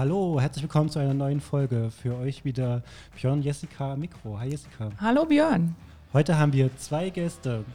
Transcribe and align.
Hallo, 0.00 0.40
herzlich 0.40 0.62
willkommen 0.62 0.88
zu 0.88 0.98
einer 0.98 1.12
neuen 1.12 1.42
Folge. 1.42 1.90
Für 1.90 2.16
euch 2.16 2.42
wieder 2.42 2.82
Björn, 3.14 3.42
Jessica 3.42 3.96
Mikro. 3.96 4.38
Hi 4.38 4.48
Jessica. 4.48 4.88
Hallo 4.98 5.26
Björn. 5.26 5.76
Heute 6.14 6.38
haben 6.38 6.54
wir 6.54 6.74
zwei 6.78 7.10
Gäste. 7.10 7.66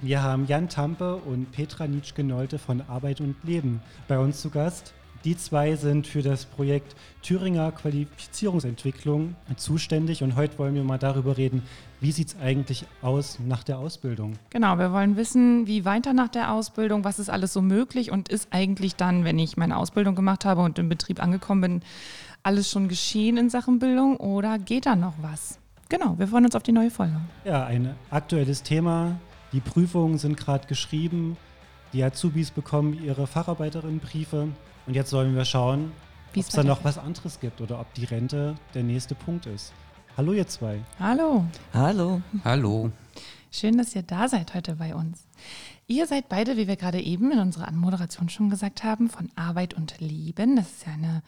Wir 0.00 0.20
haben 0.20 0.46
Jan 0.46 0.68
Tampe 0.68 1.14
und 1.14 1.52
Petra 1.52 1.86
Nitschke-Nolte 1.86 2.58
von 2.58 2.80
Arbeit 2.88 3.20
und 3.20 3.36
Leben 3.44 3.80
bei 4.08 4.18
uns 4.18 4.40
zu 4.40 4.50
Gast. 4.50 4.94
Die 5.24 5.36
zwei 5.36 5.76
sind 5.76 6.06
für 6.06 6.22
das 6.22 6.46
Projekt 6.46 6.96
Thüringer 7.20 7.72
Qualifizierungsentwicklung 7.72 9.34
zuständig 9.56 10.22
und 10.22 10.34
heute 10.34 10.58
wollen 10.58 10.74
wir 10.74 10.82
mal 10.82 10.96
darüber 10.96 11.36
reden, 11.36 11.62
wie 12.00 12.10
sieht 12.10 12.28
es 12.28 12.36
eigentlich 12.40 12.86
aus 13.02 13.38
nach 13.38 13.62
der 13.62 13.78
Ausbildung? 13.78 14.38
Genau, 14.48 14.78
wir 14.78 14.92
wollen 14.92 15.16
wissen, 15.16 15.66
wie 15.66 15.84
weiter 15.84 16.14
nach 16.14 16.28
der 16.28 16.52
Ausbildung, 16.52 17.04
was 17.04 17.18
ist 17.18 17.28
alles 17.28 17.52
so 17.52 17.60
möglich 17.60 18.10
und 18.10 18.30
ist 18.30 18.48
eigentlich 18.50 18.96
dann, 18.96 19.24
wenn 19.24 19.38
ich 19.38 19.58
meine 19.58 19.76
Ausbildung 19.76 20.14
gemacht 20.14 20.46
habe 20.46 20.62
und 20.62 20.78
im 20.78 20.88
Betrieb 20.88 21.22
angekommen 21.22 21.60
bin, 21.60 21.82
alles 22.42 22.70
schon 22.70 22.88
geschehen 22.88 23.36
in 23.36 23.50
Sachen 23.50 23.78
Bildung 23.78 24.16
oder 24.16 24.58
geht 24.58 24.86
da 24.86 24.96
noch 24.96 25.14
was? 25.20 25.58
Genau, 25.90 26.18
wir 26.18 26.28
freuen 26.28 26.46
uns 26.46 26.54
auf 26.54 26.62
die 26.62 26.72
neue 26.72 26.90
Folge. 26.90 27.20
Ja, 27.44 27.66
ein 27.66 27.94
aktuelles 28.08 28.62
Thema. 28.62 29.18
Die 29.52 29.60
Prüfungen 29.60 30.16
sind 30.16 30.38
gerade 30.38 30.66
geschrieben. 30.66 31.36
Die 31.92 32.04
Azubis 32.04 32.52
bekommen 32.52 33.02
ihre 33.02 33.26
Facharbeiterinnenbriefe. 33.26 34.48
Und 34.86 34.94
jetzt 34.94 35.10
sollen 35.10 35.34
wir 35.34 35.44
schauen, 35.44 35.92
ob 36.30 36.36
es 36.36 36.48
da 36.48 36.62
noch 36.62 36.84
was 36.84 36.98
anderes 36.98 37.40
gibt 37.40 37.60
oder 37.60 37.80
ob 37.80 37.92
die 37.94 38.04
Rente 38.04 38.54
der 38.74 38.84
nächste 38.84 39.16
Punkt 39.16 39.46
ist. 39.46 39.72
Hallo 40.16 40.32
ihr 40.32 40.46
zwei. 40.46 40.80
Hallo. 41.00 41.44
Hallo. 41.72 42.22
Hallo. 42.44 42.92
Schön, 43.50 43.76
dass 43.78 43.96
ihr 43.96 44.02
da 44.02 44.28
seid 44.28 44.54
heute 44.54 44.76
bei 44.76 44.94
uns. 44.94 45.26
Ihr 45.88 46.06
seid 46.06 46.28
beide, 46.28 46.56
wie 46.56 46.68
wir 46.68 46.76
gerade 46.76 47.00
eben 47.00 47.32
in 47.32 47.40
unserer 47.40 47.66
Anmoderation 47.66 48.28
schon 48.28 48.50
gesagt 48.50 48.84
haben, 48.84 49.10
von 49.10 49.28
Arbeit 49.34 49.74
und 49.74 49.98
Leben. 49.98 50.54
Das 50.54 50.70
ist 50.70 50.86
ja 50.86 50.92
eine 50.92 51.22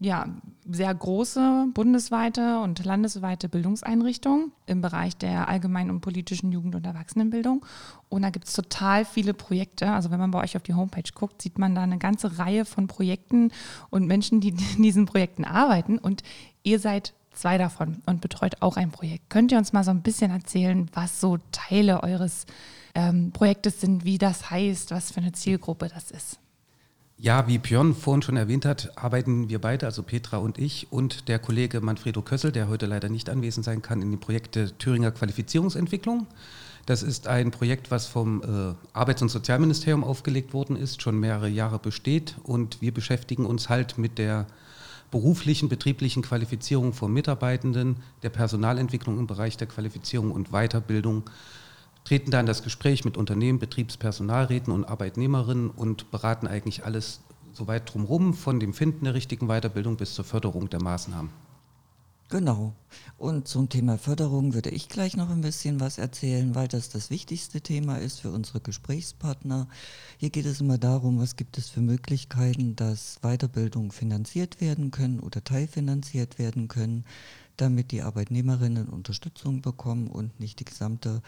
ja, 0.00 0.26
sehr 0.68 0.94
große 0.94 1.68
bundesweite 1.72 2.58
und 2.60 2.84
landesweite 2.84 3.48
Bildungseinrichtung 3.48 4.52
im 4.66 4.80
Bereich 4.80 5.16
der 5.16 5.48
allgemeinen 5.48 5.90
und 5.90 6.00
politischen 6.00 6.52
Jugend- 6.52 6.74
und 6.74 6.86
Erwachsenenbildung. 6.86 7.64
Und 8.08 8.22
da 8.22 8.30
gibt 8.30 8.46
es 8.46 8.54
total 8.54 9.04
viele 9.04 9.34
Projekte. 9.34 9.90
Also 9.90 10.10
wenn 10.10 10.18
man 10.18 10.30
bei 10.30 10.42
euch 10.42 10.56
auf 10.56 10.62
die 10.62 10.74
Homepage 10.74 11.10
guckt, 11.14 11.42
sieht 11.42 11.58
man 11.58 11.74
da 11.74 11.82
eine 11.82 11.98
ganze 11.98 12.38
Reihe 12.38 12.64
von 12.64 12.86
Projekten 12.86 13.50
und 13.90 14.06
Menschen, 14.06 14.40
die 14.40 14.48
in 14.48 14.82
diesen 14.82 15.06
Projekten 15.06 15.44
arbeiten. 15.44 15.98
Und 15.98 16.22
ihr 16.62 16.78
seid 16.78 17.14
zwei 17.32 17.58
davon 17.58 18.02
und 18.06 18.20
betreut 18.20 18.56
auch 18.60 18.76
ein 18.76 18.90
Projekt. 18.90 19.30
Könnt 19.30 19.52
ihr 19.52 19.58
uns 19.58 19.72
mal 19.72 19.84
so 19.84 19.90
ein 19.90 20.02
bisschen 20.02 20.30
erzählen, 20.30 20.88
was 20.92 21.20
so 21.20 21.38
Teile 21.52 22.02
eures 22.02 22.46
ähm, 22.94 23.32
Projektes 23.32 23.80
sind, 23.80 24.04
wie 24.04 24.18
das 24.18 24.50
heißt, 24.50 24.90
was 24.92 25.12
für 25.12 25.20
eine 25.20 25.32
Zielgruppe 25.32 25.88
das 25.88 26.10
ist? 26.10 26.38
Ja, 27.24 27.46
wie 27.46 27.56
Björn 27.56 27.94
vorhin 27.94 28.20
schon 28.20 28.36
erwähnt 28.36 28.66
hat, 28.66 28.98
arbeiten 28.98 29.48
wir 29.48 29.58
beide, 29.58 29.86
also 29.86 30.02
Petra 30.02 30.36
und 30.36 30.58
ich 30.58 30.88
und 30.90 31.26
der 31.26 31.38
Kollege 31.38 31.80
Manfredo 31.80 32.20
Kössel, 32.20 32.52
der 32.52 32.68
heute 32.68 32.84
leider 32.84 33.08
nicht 33.08 33.30
anwesend 33.30 33.64
sein 33.64 33.80
kann, 33.80 34.02
in 34.02 34.10
den 34.10 34.20
Projekte 34.20 34.76
Thüringer 34.76 35.10
Qualifizierungsentwicklung. 35.10 36.26
Das 36.84 37.02
ist 37.02 37.26
ein 37.26 37.50
Projekt, 37.50 37.90
was 37.90 38.06
vom 38.06 38.42
äh, 38.42 38.74
Arbeits- 38.92 39.22
und 39.22 39.30
Sozialministerium 39.30 40.04
aufgelegt 40.04 40.52
worden 40.52 40.76
ist, 40.76 41.00
schon 41.00 41.18
mehrere 41.18 41.48
Jahre 41.48 41.78
besteht 41.78 42.34
und 42.42 42.82
wir 42.82 42.92
beschäftigen 42.92 43.46
uns 43.46 43.70
halt 43.70 43.96
mit 43.96 44.18
der 44.18 44.46
beruflichen, 45.10 45.70
betrieblichen 45.70 46.22
Qualifizierung 46.22 46.92
von 46.92 47.10
Mitarbeitenden, 47.10 47.96
der 48.22 48.28
Personalentwicklung 48.28 49.18
im 49.18 49.26
Bereich 49.26 49.56
der 49.56 49.66
Qualifizierung 49.66 50.30
und 50.30 50.50
Weiterbildung 50.50 51.22
treten 52.04 52.30
da 52.30 52.40
in 52.40 52.46
das 52.46 52.62
Gespräch 52.62 53.04
mit 53.04 53.16
Unternehmen, 53.16 53.58
Betriebspersonalräten 53.58 54.72
und 54.72 54.84
Arbeitnehmerinnen 54.84 55.70
und 55.70 56.10
beraten 56.10 56.46
eigentlich 56.46 56.84
alles 56.84 57.20
soweit 57.52 57.92
drumherum, 57.92 58.34
von 58.34 58.60
dem 58.60 58.74
Finden 58.74 59.04
der 59.04 59.14
richtigen 59.14 59.46
Weiterbildung 59.48 59.96
bis 59.96 60.14
zur 60.14 60.24
Förderung 60.24 60.68
der 60.68 60.82
Maßnahmen. 60.82 61.30
Genau. 62.30 62.72
Und 63.18 63.46
zum 63.46 63.68
Thema 63.68 63.96
Förderung 63.96 64.54
würde 64.54 64.70
ich 64.70 64.88
gleich 64.88 65.16
noch 65.16 65.30
ein 65.30 65.42
bisschen 65.42 65.78
was 65.78 65.98
erzählen, 65.98 66.54
weil 66.54 66.68
das 66.68 66.88
das 66.88 67.10
wichtigste 67.10 67.60
Thema 67.60 67.98
ist 67.98 68.20
für 68.20 68.30
unsere 68.30 68.60
Gesprächspartner. 68.60 69.68
Hier 70.18 70.30
geht 70.30 70.46
es 70.46 70.60
immer 70.60 70.78
darum, 70.78 71.20
was 71.20 71.36
gibt 71.36 71.58
es 71.58 71.68
für 71.68 71.80
Möglichkeiten, 71.80 72.76
dass 72.76 73.18
Weiterbildung 73.22 73.92
finanziert 73.92 74.60
werden 74.60 74.90
können 74.90 75.20
oder 75.20 75.44
teilfinanziert 75.44 76.38
werden 76.38 76.66
können, 76.66 77.04
damit 77.56 77.92
die 77.92 78.02
Arbeitnehmerinnen 78.02 78.88
Unterstützung 78.88 79.60
bekommen 79.60 80.08
und 80.08 80.40
nicht 80.40 80.58
die 80.58 80.64
gesamte 80.64 81.22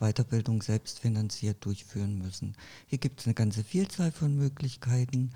Weiterbildung 0.00 0.62
selbst 0.62 1.00
finanziert 1.00 1.64
durchführen 1.64 2.18
müssen. 2.18 2.54
Hier 2.86 2.98
gibt 2.98 3.20
es 3.20 3.26
eine 3.26 3.34
ganze 3.34 3.64
Vielzahl 3.64 4.12
von 4.12 4.36
Möglichkeiten. 4.36 5.30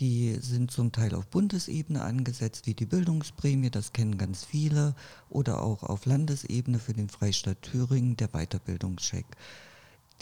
Die 0.00 0.36
sind 0.40 0.72
zum 0.72 0.90
Teil 0.90 1.14
auf 1.14 1.26
Bundesebene 1.28 2.02
angesetzt, 2.02 2.66
wie 2.66 2.74
die 2.74 2.86
Bildungsprämie, 2.86 3.70
das 3.70 3.92
kennen 3.92 4.18
ganz 4.18 4.44
viele, 4.44 4.96
oder 5.30 5.62
auch 5.62 5.84
auf 5.84 6.04
Landesebene 6.04 6.80
für 6.80 6.94
den 6.94 7.08
Freistaat 7.08 7.62
Thüringen 7.62 8.16
der 8.16 8.28
Weiterbildungscheck. 8.28 9.26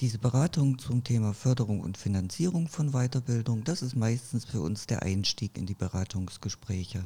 Diese 0.01 0.19
Beratung 0.19 0.79
zum 0.79 1.05
Thema 1.05 1.33
Förderung 1.33 1.81
und 1.81 1.97
Finanzierung 1.97 2.69
von 2.69 2.93
Weiterbildung, 2.93 3.65
das 3.65 3.83
ist 3.83 3.97
meistens 3.97 4.45
für 4.45 4.61
uns 4.61 4.87
der 4.87 5.03
Einstieg 5.03 5.57
in 5.57 5.67
die 5.67 5.75
Beratungsgespräche. 5.75 7.05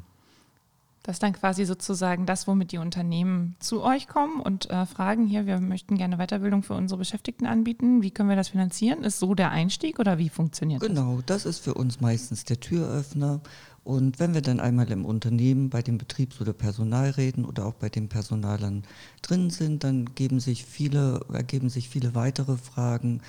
Das 1.07 1.15
ist 1.15 1.23
dann 1.23 1.35
quasi 1.35 1.65
sozusagen 1.65 2.27
das, 2.27 2.49
womit 2.49 2.73
die 2.73 2.79
Unternehmen 2.79 3.55
zu 3.61 3.81
euch 3.81 4.09
kommen 4.09 4.41
und 4.41 4.69
äh, 4.71 4.87
fragen, 4.87 5.25
hier, 5.25 5.47
wir 5.47 5.61
möchten 5.61 5.97
gerne 5.97 6.17
Weiterbildung 6.17 6.65
für 6.65 6.75
unsere 6.75 6.99
Beschäftigten 6.99 7.47
anbieten. 7.47 8.03
Wie 8.03 8.11
können 8.11 8.29
wir 8.29 8.35
das 8.35 8.49
finanzieren? 8.49 9.05
Ist 9.05 9.21
so 9.21 9.37
der 9.37 9.53
Einstieg 9.53 10.01
oder 10.01 10.19
wie 10.19 10.29
funktioniert 10.29 10.81
genau, 10.81 10.95
das? 10.95 11.05
Genau, 11.05 11.23
das 11.25 11.47
ist 11.47 11.61
für 11.61 11.75
uns 11.75 12.01
meistens 12.01 12.45
der 12.45 12.59
Türöffner. 12.59 13.41
Und 13.85 14.19
wenn 14.19 14.35
wir 14.35 14.43
dann 14.43 14.59
einmal 14.59 14.91
im 14.91 15.05
Unternehmen 15.05 15.71
bei 15.71 15.81
den 15.81 15.97
Betriebs- 15.97 16.41
oder 16.41 16.53
Personalräten 16.53 17.45
oder 17.45 17.67
auch 17.67 17.75
bei 17.75 17.89
den 17.89 18.09
Personalern 18.09 18.83
drin 19.23 19.51
sind, 19.51 19.85
dann 19.85 20.07
geben 20.17 20.41
sich 20.41 20.65
viele, 20.65 21.21
ergeben 21.33 21.69
sich 21.69 21.89
viele 21.89 22.17
weitere 22.17 22.57
Fragen, 22.57 23.21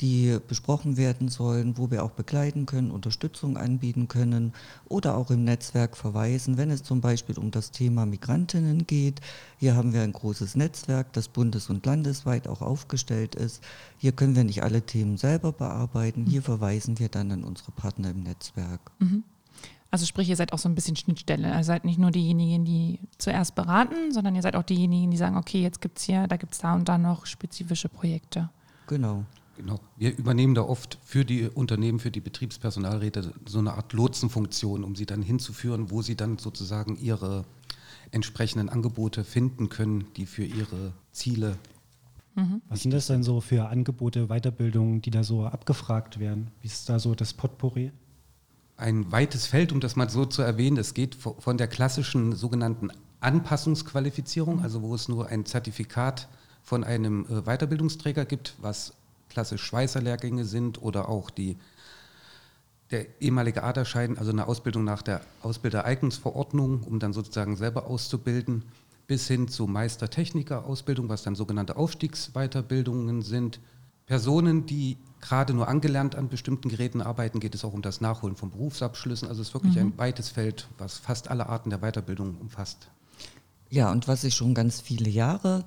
die 0.00 0.38
besprochen 0.48 0.96
werden 0.96 1.28
sollen, 1.28 1.78
wo 1.78 1.90
wir 1.90 2.04
auch 2.04 2.10
begleiten 2.10 2.66
können, 2.66 2.90
Unterstützung 2.90 3.56
anbieten 3.56 4.08
können 4.08 4.52
oder 4.88 5.16
auch 5.16 5.30
im 5.30 5.44
Netzwerk 5.44 5.96
verweisen, 5.96 6.56
wenn 6.56 6.70
es 6.70 6.82
zum 6.82 7.00
Beispiel 7.00 7.38
um 7.38 7.50
das 7.50 7.70
Thema 7.70 8.04
Migrantinnen 8.04 8.86
geht. 8.86 9.20
Hier 9.58 9.76
haben 9.76 9.92
wir 9.92 10.02
ein 10.02 10.12
großes 10.12 10.56
Netzwerk, 10.56 11.12
das 11.12 11.28
bundes- 11.28 11.70
und 11.70 11.86
landesweit 11.86 12.48
auch 12.48 12.60
aufgestellt 12.60 13.34
ist. 13.34 13.62
Hier 13.98 14.12
können 14.12 14.36
wir 14.36 14.44
nicht 14.44 14.62
alle 14.62 14.82
Themen 14.82 15.16
selber 15.16 15.52
bearbeiten. 15.52 16.26
Hier 16.26 16.42
verweisen 16.42 16.98
wir 16.98 17.08
dann 17.08 17.30
an 17.30 17.44
unsere 17.44 17.72
Partner 17.72 18.10
im 18.10 18.22
Netzwerk. 18.24 18.80
Mhm. 18.98 19.22
Also 19.94 20.06
sprich, 20.06 20.28
ihr 20.28 20.34
seid 20.34 20.52
auch 20.52 20.58
so 20.58 20.68
ein 20.68 20.74
bisschen 20.74 20.96
Schnittstelle. 20.96 21.56
Ihr 21.56 21.62
seid 21.62 21.84
nicht 21.84 22.00
nur 22.00 22.10
diejenigen, 22.10 22.64
die 22.64 22.98
zuerst 23.16 23.54
beraten, 23.54 24.10
sondern 24.10 24.34
ihr 24.34 24.42
seid 24.42 24.56
auch 24.56 24.64
diejenigen, 24.64 25.12
die 25.12 25.16
sagen, 25.16 25.36
okay, 25.36 25.62
jetzt 25.62 25.80
gibt 25.80 25.98
es 25.98 26.04
hier, 26.04 26.26
da 26.26 26.36
gibt 26.36 26.54
es 26.54 26.58
da 26.58 26.74
und 26.74 26.88
da 26.88 26.98
noch 26.98 27.26
spezifische 27.26 27.88
Projekte. 27.88 28.50
Genau. 28.88 29.24
Genau. 29.56 29.80
Wir 29.96 30.16
übernehmen 30.16 30.54
da 30.54 30.62
oft 30.62 30.98
für 31.04 31.24
die 31.24 31.48
Unternehmen, 31.48 32.00
für 32.00 32.10
die 32.10 32.20
Betriebspersonalräte 32.20 33.32
so 33.46 33.58
eine 33.58 33.74
Art 33.74 33.92
Lotsenfunktion, 33.92 34.84
um 34.84 34.96
sie 34.96 35.06
dann 35.06 35.22
hinzuführen, 35.22 35.90
wo 35.90 36.02
sie 36.02 36.16
dann 36.16 36.38
sozusagen 36.38 36.96
ihre 36.96 37.44
entsprechenden 38.10 38.68
Angebote 38.68 39.24
finden 39.24 39.68
können, 39.68 40.06
die 40.16 40.26
für 40.26 40.44
ihre 40.44 40.92
Ziele. 41.12 41.56
Mhm. 42.34 42.62
Was 42.68 42.82
sind 42.82 42.92
das 42.92 43.06
denn 43.06 43.22
so 43.22 43.40
für 43.40 43.68
Angebote, 43.68 44.26
Weiterbildungen, 44.26 45.02
die 45.02 45.10
da 45.10 45.22
so 45.22 45.46
abgefragt 45.46 46.18
werden? 46.18 46.50
Wie 46.60 46.66
ist 46.66 46.88
da 46.88 46.98
so 46.98 47.14
das 47.14 47.32
Potpourri? 47.32 47.92
Ein 48.76 49.10
weites 49.12 49.46
Feld, 49.46 49.72
um 49.72 49.78
das 49.78 49.94
mal 49.94 50.10
so 50.10 50.24
zu 50.24 50.42
erwähnen. 50.42 50.76
Es 50.78 50.94
geht 50.94 51.14
von 51.14 51.56
der 51.58 51.68
klassischen 51.68 52.34
sogenannten 52.34 52.90
Anpassungsqualifizierung, 53.20 54.62
also 54.62 54.82
wo 54.82 54.94
es 54.94 55.08
nur 55.08 55.28
ein 55.28 55.46
Zertifikat 55.46 56.28
von 56.62 56.82
einem 56.82 57.26
äh, 57.28 57.42
Weiterbildungsträger 57.42 58.24
gibt, 58.24 58.54
was 58.60 58.94
klassisch 59.34 59.62
Schweißerlehrgänge 59.64 60.44
sind 60.44 60.80
oder 60.80 61.08
auch 61.08 61.28
die, 61.28 61.58
der 62.90 63.20
ehemalige 63.20 63.64
Aderschein, 63.64 64.16
also 64.16 64.30
eine 64.30 64.46
Ausbildung 64.46 64.84
nach 64.84 65.02
der 65.02 65.20
Ausbildereignungsverordnung, 65.42 66.84
um 66.84 67.00
dann 67.00 67.12
sozusagen 67.12 67.56
selber 67.56 67.86
auszubilden, 67.86 68.64
bis 69.06 69.26
hin 69.26 69.48
zu 69.48 69.66
Meistertechniker-Ausbildung, 69.66 71.08
was 71.08 71.24
dann 71.24 71.34
sogenannte 71.34 71.76
Aufstiegsweiterbildungen 71.76 73.22
sind. 73.22 73.60
Personen, 74.06 74.66
die 74.66 74.98
gerade 75.20 75.52
nur 75.52 75.66
angelernt 75.68 76.14
an 76.14 76.28
bestimmten 76.28 76.68
Geräten 76.68 77.02
arbeiten, 77.02 77.40
geht 77.40 77.54
es 77.54 77.64
auch 77.64 77.72
um 77.72 77.82
das 77.82 78.00
Nachholen 78.00 78.36
von 78.36 78.50
Berufsabschlüssen. 78.50 79.28
Also 79.28 79.42
es 79.42 79.48
ist 79.48 79.54
wirklich 79.54 79.74
mhm. 79.74 79.80
ein 79.80 79.98
weites 79.98 80.28
Feld, 80.28 80.68
was 80.78 80.98
fast 80.98 81.28
alle 81.28 81.48
Arten 81.48 81.70
der 81.70 81.80
Weiterbildung 81.80 82.36
umfasst. 82.40 82.88
Ja, 83.70 83.90
und 83.90 84.06
was 84.06 84.22
ich 84.22 84.34
schon 84.34 84.54
ganz 84.54 84.80
viele 84.80 85.10
Jahre 85.10 85.64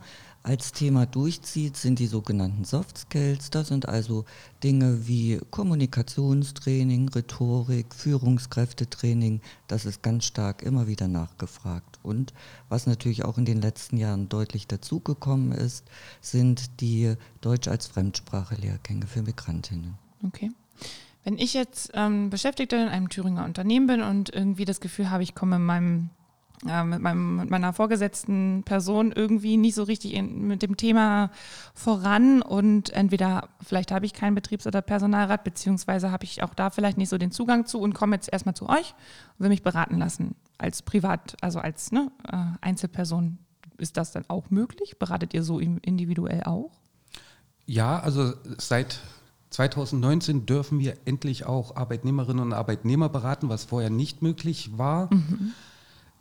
als 0.47 0.71
Thema 0.71 1.05
durchzieht, 1.05 1.75
sind 1.75 1.99
die 1.99 2.07
sogenannten 2.07 2.63
Soft 2.63 2.97
Skills. 2.97 3.49
Das 3.49 3.67
sind 3.67 3.89
also 3.89 4.23
Dinge 4.63 5.05
wie 5.05 5.41
Kommunikationstraining, 5.51 7.09
Rhetorik, 7.09 7.94
Führungskräftetraining. 7.94 9.41
Das 9.67 9.85
ist 9.85 10.01
ganz 10.01 10.23
stark 10.23 10.63
immer 10.63 10.88
wieder 10.88 11.09
nachgefragt. 11.09 11.99
Und 12.01 12.33
was 12.69 12.88
natürlich 12.88 13.25
auch 13.25 13.38
in 13.38 13.44
den 13.44 13.59
letzten 13.59 13.97
Jahren 13.97 14.29
deutlich 14.29 14.67
dazugekommen 14.67 15.51
ist, 15.51 15.83
sind 16.21 16.79
die 16.79 17.15
Deutsch 17.41 17.67
als 17.67 17.88
Fremdsprache-Lehrgänge 17.88 19.05
für 19.05 19.23
Migrantinnen. 19.23 19.95
Okay. 20.25 20.51
Wenn 21.25 21.38
ich 21.38 21.55
jetzt 21.55 21.91
ähm, 21.93 22.29
Beschäftigter 22.29 22.81
in 22.81 22.88
einem 22.88 23.09
Thüringer 23.09 23.43
Unternehmen 23.43 23.88
bin 23.88 24.01
und 24.01 24.33
irgendwie 24.33 24.63
das 24.63 24.79
Gefühl 24.79 25.09
habe, 25.09 25.23
ich 25.23 25.35
komme 25.35 25.57
in 25.57 25.65
meinem 25.65 26.09
mit, 26.63 27.00
meinem, 27.01 27.38
mit 27.38 27.50
meiner 27.50 27.71
vorgesetzten 27.71 28.63
Person 28.63 29.12
irgendwie 29.12 29.57
nicht 29.57 29.75
so 29.75 29.83
richtig 29.83 30.13
in, 30.13 30.48
mit 30.48 30.63
dem 30.63 30.75
Thema 30.75 31.30
voran 31.75 32.42
und 32.42 32.89
entweder 32.89 33.50
vielleicht 33.62 33.92
habe 33.92 34.06
ich 34.07 34.13
keinen 34.13 34.33
Betriebs- 34.33 34.65
oder 34.65 34.81
Personalrat, 34.81 35.44
beziehungsweise 35.44 36.12
habe 36.12 36.24
ich 36.24 36.42
auch 36.42 36.56
da 36.56 36.71
vielleicht 36.71 36.98
nicht 36.98 37.09
so 37.09 37.18
den 37.18 37.31
Zugang 37.31 37.68
zu 37.68 37.80
und 37.80 37.94
komme 37.94 38.15
jetzt 38.15 38.31
erstmal 38.31 38.56
zu 38.56 38.68
euch 38.68 38.95
und 39.38 39.44
will 39.44 39.50
mich 39.50 39.62
beraten 39.62 39.98
lassen 39.98 40.36
als 40.57 40.81
Privat, 40.81 41.38
also 41.42 41.59
als 41.59 41.92
ne, 41.92 42.12
äh, 42.31 42.38
Einzelperson. 42.62 43.38
Ist 43.77 43.95
das 43.95 44.12
dann 44.12 44.25
auch 44.27 44.50
möglich? 44.50 44.98
Beratet 44.98 45.36
ihr 45.36 45.44
so 45.44 45.60
individuell 45.60 46.42
auch? 46.44 46.71
Ja, 47.68 48.00
also 48.00 48.33
seit 48.57 49.01
2019 49.51 50.48
dürfen 50.48 50.80
wir 50.80 50.98
endlich 51.06 51.45
auch 51.45 51.75
Arbeitnehmerinnen 51.75 52.44
und 52.44 52.53
Arbeitnehmer 52.53 53.10
beraten, 53.10 53.50
was 53.50 53.65
vorher 53.65 53.92
nicht 53.92 54.24
möglich 54.24 54.77
war. 54.77 55.13
Mhm. 55.13 55.53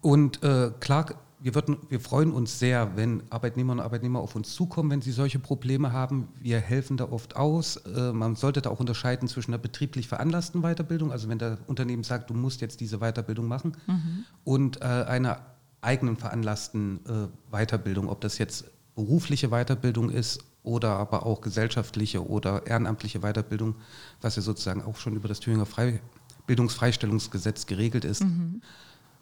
Und 0.00 0.42
äh, 0.42 0.70
klar, 0.80 1.14
wir, 1.38 1.54
würden, 1.54 1.76
wir 1.88 2.00
freuen 2.00 2.32
uns 2.32 2.58
sehr, 2.58 2.96
wenn 2.96 3.22
Arbeitnehmerinnen 3.30 3.80
und 3.80 3.84
Arbeitnehmer 3.84 4.20
auf 4.20 4.34
uns 4.36 4.54
zukommen, 4.54 4.90
wenn 4.90 5.02
sie 5.02 5.12
solche 5.12 5.38
Probleme 5.38 5.92
haben. 5.92 6.28
Wir 6.40 6.58
helfen 6.58 6.96
da 6.96 7.10
oft 7.10 7.36
aus. 7.36 7.76
Äh, 7.76 8.12
man 8.12 8.36
sollte 8.36 8.62
da 8.62 8.70
auch 8.70 8.80
unterscheiden 8.80 9.28
zwischen 9.28 9.52
einer 9.52 9.62
betrieblich 9.62 10.08
veranlassten 10.08 10.62
Weiterbildung, 10.62 11.12
also 11.12 11.28
wenn 11.28 11.38
der 11.38 11.58
Unternehmen 11.66 12.04
sagt, 12.04 12.30
du 12.30 12.34
musst 12.34 12.60
jetzt 12.60 12.80
diese 12.80 12.98
Weiterbildung 12.98 13.46
machen, 13.46 13.76
mhm. 13.86 14.24
und 14.44 14.80
äh, 14.80 14.84
einer 14.84 15.40
eigenen 15.82 16.16
veranlassten 16.16 17.00
äh, 17.06 17.28
Weiterbildung, 17.54 18.08
ob 18.08 18.20
das 18.20 18.38
jetzt 18.38 18.64
berufliche 18.94 19.50
Weiterbildung 19.50 20.10
ist 20.10 20.40
oder 20.62 20.96
aber 20.96 21.26
auch 21.26 21.42
gesellschaftliche 21.42 22.28
oder 22.28 22.66
ehrenamtliche 22.66 23.20
Weiterbildung, 23.20 23.76
was 24.20 24.34
ja 24.36 24.42
sozusagen 24.42 24.82
auch 24.82 24.96
schon 24.96 25.14
über 25.14 25.28
das 25.28 25.38
Thüringer 25.38 25.66
Frei 25.66 26.00
Bildungsfreistellungsgesetz 26.46 27.66
geregelt 27.66 28.04
ist. 28.04 28.24
Mhm. 28.24 28.62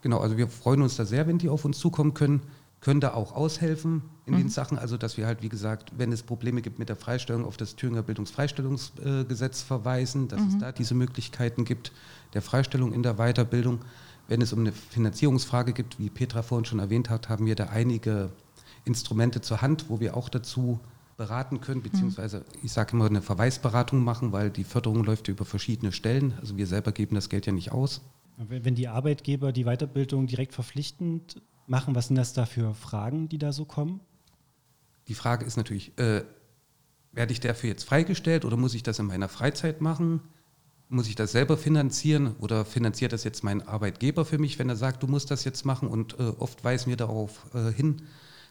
Genau, 0.05 0.19
also 0.19 0.37
wir 0.37 0.49
freuen 0.49 0.83
uns 0.83 0.97
da 0.97 1.07
sehr, 1.07 1.27
wenn 1.27 1.39
die 1.39 1.49
auf 1.49 1.65
uns 1.65 1.79
zukommen 1.79 2.13
können, 2.13 2.43
können 2.83 3.01
da 3.01 3.15
auch 3.15 3.35
aushelfen 3.35 4.03
in 4.27 4.35
mhm. 4.35 4.39
den 4.39 4.49
Sachen, 4.51 4.79
also 4.79 4.99
dass 4.99 5.17
wir 5.17 5.27
halt, 5.27 5.41
wie 5.41 5.49
gesagt, 5.49 5.93
wenn 5.97 6.13
es 6.13 6.23
Probleme 6.23 6.61
gibt 6.61 6.79
mit 6.79 6.91
der 6.91 6.97
Freistellung, 6.97 7.47
auf 7.47 7.57
das 7.57 7.75
Thüringer 7.75 8.03
Bildungsfreistellungsgesetz 8.03 9.63
verweisen, 9.63 10.29
dass 10.29 10.43
mhm. 10.43 10.49
es 10.49 10.59
da 10.59 10.73
diese 10.73 10.95
Möglichkeiten 10.95 11.65
gibt 11.65 11.91
der 12.35 12.43
Freistellung 12.43 12.93
in 12.93 13.03
der 13.03 13.15
Weiterbildung. 13.15 13.79
Wenn 14.29 14.43
es 14.43 14.53
um 14.53 14.59
eine 14.59 14.73
Finanzierungsfrage 14.73 15.73
gibt, 15.73 15.99
wie 15.99 16.11
Petra 16.11 16.43
vorhin 16.43 16.67
schon 16.67 16.81
erwähnt 16.81 17.09
hat, 17.09 17.31
haben 17.31 17.47
wir 17.47 17.55
da 17.55 17.69
einige 17.69 18.29
Instrumente 18.85 19.41
zur 19.41 19.63
Hand, 19.63 19.87
wo 19.89 20.01
wir 20.01 20.19
auch 20.19 20.29
dazu 20.29 20.81
beraten 21.17 21.63
können, 21.63 21.79
mhm. 21.79 21.85
beziehungsweise 21.85 22.45
ich 22.63 22.73
sage 22.73 22.93
immer 22.93 23.07
eine 23.07 23.23
Verweisberatung 23.23 24.05
machen, 24.05 24.33
weil 24.33 24.51
die 24.51 24.65
Förderung 24.65 25.03
läuft 25.03 25.29
über 25.29 25.47
verschiedene 25.47 25.93
Stellen. 25.93 26.35
Also 26.43 26.59
wir 26.59 26.67
selber 26.67 26.93
geben 26.93 27.15
das 27.15 27.31
Geld 27.31 27.47
ja 27.47 27.55
nicht 27.55 27.73
aus. 27.73 28.03
Wenn 28.37 28.75
die 28.75 28.89
Arbeitgeber 28.89 29.53
die 29.53 29.65
Weiterbildung 29.65 30.27
direkt 30.27 30.55
verpflichtend 30.55 31.41
machen, 31.67 31.95
was 31.95 32.09
sind 32.09 32.17
das 32.17 32.33
da 32.33 32.47
für 32.47 32.75
Fragen, 32.75 33.29
die 33.29 33.39
da 33.39 33.53
so 33.53 33.65
kommen? 33.65 34.01
Die 35.09 35.15
Frage 35.15 35.45
ist 35.45 35.57
natürlich, 35.57 35.97
äh, 35.99 36.25
werde 37.13 37.33
ich 37.33 37.41
dafür 37.41 37.69
jetzt 37.69 37.85
freigestellt 37.85 38.45
oder 38.45 38.57
muss 38.57 38.75
ich 38.75 38.83
das 38.83 38.99
in 38.99 39.07
meiner 39.07 39.29
Freizeit 39.29 39.81
machen? 39.81 40.21
Muss 40.89 41.09
ich 41.09 41.15
das 41.15 41.33
selber 41.33 41.57
finanzieren 41.57 42.35
oder 42.41 42.65
finanziert 42.65 43.13
das 43.13 43.25
jetzt 43.25 43.45
mein 43.45 43.67
Arbeitgeber 43.67 44.25
für 44.25 44.39
mich, 44.39 44.59
wenn 44.59 44.69
er 44.69 44.77
sagt, 44.77 45.03
du 45.03 45.07
musst 45.07 45.31
das 45.31 45.45
jetzt 45.45 45.65
machen? 45.65 45.89
Und 45.89 46.19
äh, 46.19 46.23
oft 46.39 46.65
weisen 46.65 46.91
wir 46.91 46.97
darauf 46.97 47.47
äh, 47.55 47.73
hin, 47.73 48.03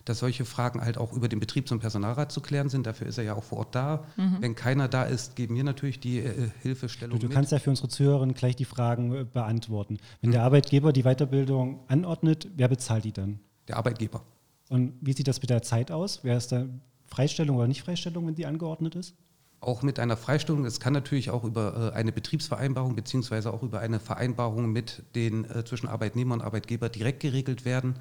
dass 0.05 0.19
solche 0.19 0.45
Fragen 0.45 0.81
halt 0.81 0.97
auch 0.97 1.13
über 1.13 1.27
den 1.27 1.39
Betriebs- 1.39 1.71
und 1.71 1.79
Personalrat 1.79 2.31
zu 2.31 2.41
klären 2.41 2.69
sind. 2.69 2.85
Dafür 2.85 3.07
ist 3.07 3.17
er 3.17 3.23
ja 3.23 3.35
auch 3.35 3.43
vor 3.43 3.59
Ort 3.59 3.75
da. 3.75 4.05
Mhm. 4.17 4.37
Wenn 4.41 4.55
keiner 4.55 4.87
da 4.87 5.03
ist, 5.03 5.35
geben 5.35 5.55
wir 5.55 5.63
natürlich 5.63 5.99
die 5.99 6.19
äh, 6.19 6.49
Hilfestellung. 6.61 7.19
Du, 7.19 7.27
du 7.27 7.33
kannst 7.33 7.51
ja 7.51 7.59
für 7.59 7.69
unsere 7.69 7.87
Zuhörerinnen 7.87 8.35
gleich 8.35 8.55
die 8.55 8.65
Fragen 8.65 9.13
äh, 9.13 9.23
beantworten. 9.23 9.97
Wenn 10.21 10.29
mhm. 10.29 10.33
der 10.33 10.43
Arbeitgeber 10.43 10.91
die 10.93 11.03
Weiterbildung 11.03 11.79
anordnet, 11.87 12.49
wer 12.55 12.67
bezahlt 12.67 13.05
die 13.05 13.13
dann? 13.13 13.39
Der 13.67 13.77
Arbeitgeber. 13.77 14.23
Und 14.69 14.93
wie 15.01 15.13
sieht 15.13 15.27
das 15.27 15.41
mit 15.41 15.49
der 15.49 15.61
Zeit 15.61 15.91
aus? 15.91 16.19
Wer 16.23 16.37
ist 16.37 16.51
da 16.51 16.65
Freistellung 17.05 17.57
oder 17.57 17.67
nicht 17.67 17.83
Freistellung, 17.83 18.27
wenn 18.27 18.35
die 18.35 18.45
angeordnet 18.45 18.95
ist? 18.95 19.15
auch 19.63 19.81
mit 19.81 19.97
einer 19.97 20.17
Freistellung. 20.17 20.65
Es 20.65 20.79
kann 20.79 20.93
natürlich 20.93 21.29
auch 21.29 21.43
über 21.43 21.93
äh, 21.93 21.95
eine 21.95 22.11
Betriebsvereinbarung 22.11 22.95
beziehungsweise 22.95 23.53
auch 23.53 23.63
über 23.63 23.79
eine 23.79 23.99
Vereinbarung 23.99 24.71
mit 24.71 25.03
den 25.15 25.45
äh, 25.45 25.63
zwischen 25.63 25.87
Arbeitnehmer 25.87 26.33
und 26.33 26.41
Arbeitgeber 26.41 26.89
direkt 26.89 27.21
geregelt 27.21 27.65
werden, 27.65 27.95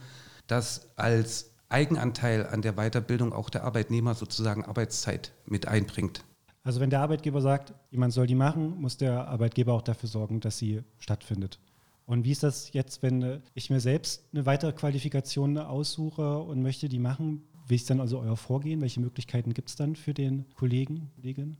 dass 0.46 0.90
als 0.96 1.51
Eigenanteil 1.72 2.46
an 2.46 2.62
der 2.62 2.74
Weiterbildung 2.74 3.32
auch 3.32 3.50
der 3.50 3.64
Arbeitnehmer 3.64 4.14
sozusagen 4.14 4.64
Arbeitszeit 4.64 5.32
mit 5.46 5.66
einbringt. 5.66 6.24
Also 6.64 6.80
wenn 6.80 6.90
der 6.90 7.00
Arbeitgeber 7.00 7.40
sagt, 7.40 7.74
jemand 7.90 8.12
soll 8.12 8.26
die 8.26 8.36
machen, 8.36 8.80
muss 8.80 8.96
der 8.96 9.26
Arbeitgeber 9.26 9.72
auch 9.72 9.82
dafür 9.82 10.08
sorgen, 10.08 10.40
dass 10.40 10.58
sie 10.58 10.82
stattfindet. 10.98 11.58
Und 12.06 12.24
wie 12.24 12.32
ist 12.32 12.42
das 12.42 12.72
jetzt, 12.72 13.02
wenn 13.02 13.22
äh, 13.22 13.40
ich 13.54 13.70
mir 13.70 13.80
selbst 13.80 14.24
eine 14.32 14.46
Weiterqualifikation 14.46 15.58
aussuche 15.58 16.38
und 16.38 16.62
möchte 16.62 16.88
die 16.88 16.98
machen? 16.98 17.42
Wie 17.66 17.76
ist 17.76 17.88
dann 17.90 18.00
also 18.00 18.18
euer 18.20 18.36
Vorgehen? 18.36 18.80
Welche 18.80 19.00
Möglichkeiten 19.00 19.54
gibt 19.54 19.70
es 19.70 19.76
dann 19.76 19.96
für 19.96 20.14
den 20.14 20.46
Kollegen, 20.54 21.10
Kolleginnen? 21.16 21.56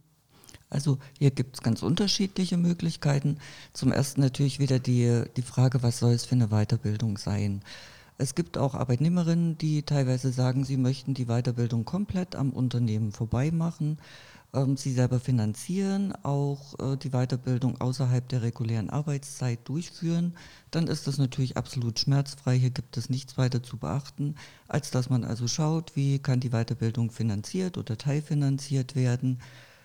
Also 0.68 0.98
hier 1.18 1.30
gibt 1.30 1.56
es 1.56 1.62
ganz 1.62 1.82
unterschiedliche 1.82 2.56
Möglichkeiten. 2.56 3.38
Zum 3.72 3.92
ersten 3.92 4.20
natürlich 4.20 4.58
wieder 4.58 4.78
die, 4.78 5.24
die 5.36 5.42
Frage, 5.42 5.82
was 5.82 5.98
soll 5.98 6.12
es 6.12 6.24
für 6.24 6.34
eine 6.34 6.48
Weiterbildung 6.48 7.18
sein? 7.18 7.62
Es 8.22 8.36
gibt 8.36 8.56
auch 8.56 8.76
Arbeitnehmerinnen, 8.76 9.58
die 9.58 9.82
teilweise 9.82 10.30
sagen, 10.30 10.62
sie 10.62 10.76
möchten 10.76 11.12
die 11.12 11.24
Weiterbildung 11.24 11.84
komplett 11.84 12.36
am 12.36 12.52
Unternehmen 12.52 13.10
vorbei 13.10 13.50
machen. 13.50 13.98
Ähm, 14.54 14.76
sie 14.76 14.92
selber 14.92 15.18
finanzieren, 15.18 16.12
auch 16.22 16.78
äh, 16.78 16.96
die 16.96 17.10
Weiterbildung 17.10 17.80
außerhalb 17.80 18.28
der 18.28 18.42
regulären 18.42 18.90
Arbeitszeit 18.90 19.58
durchführen. 19.64 20.36
Dann 20.70 20.86
ist 20.86 21.08
das 21.08 21.18
natürlich 21.18 21.56
absolut 21.56 21.98
schmerzfrei. 21.98 22.56
Hier 22.56 22.70
gibt 22.70 22.96
es 22.96 23.10
nichts 23.10 23.38
weiter 23.38 23.60
zu 23.60 23.76
beachten, 23.76 24.36
als 24.68 24.92
dass 24.92 25.10
man 25.10 25.24
also 25.24 25.48
schaut, 25.48 25.96
wie 25.96 26.20
kann 26.20 26.38
die 26.38 26.50
Weiterbildung 26.50 27.10
finanziert 27.10 27.76
oder 27.76 27.98
teilfinanziert 27.98 28.94
werden 28.94 29.40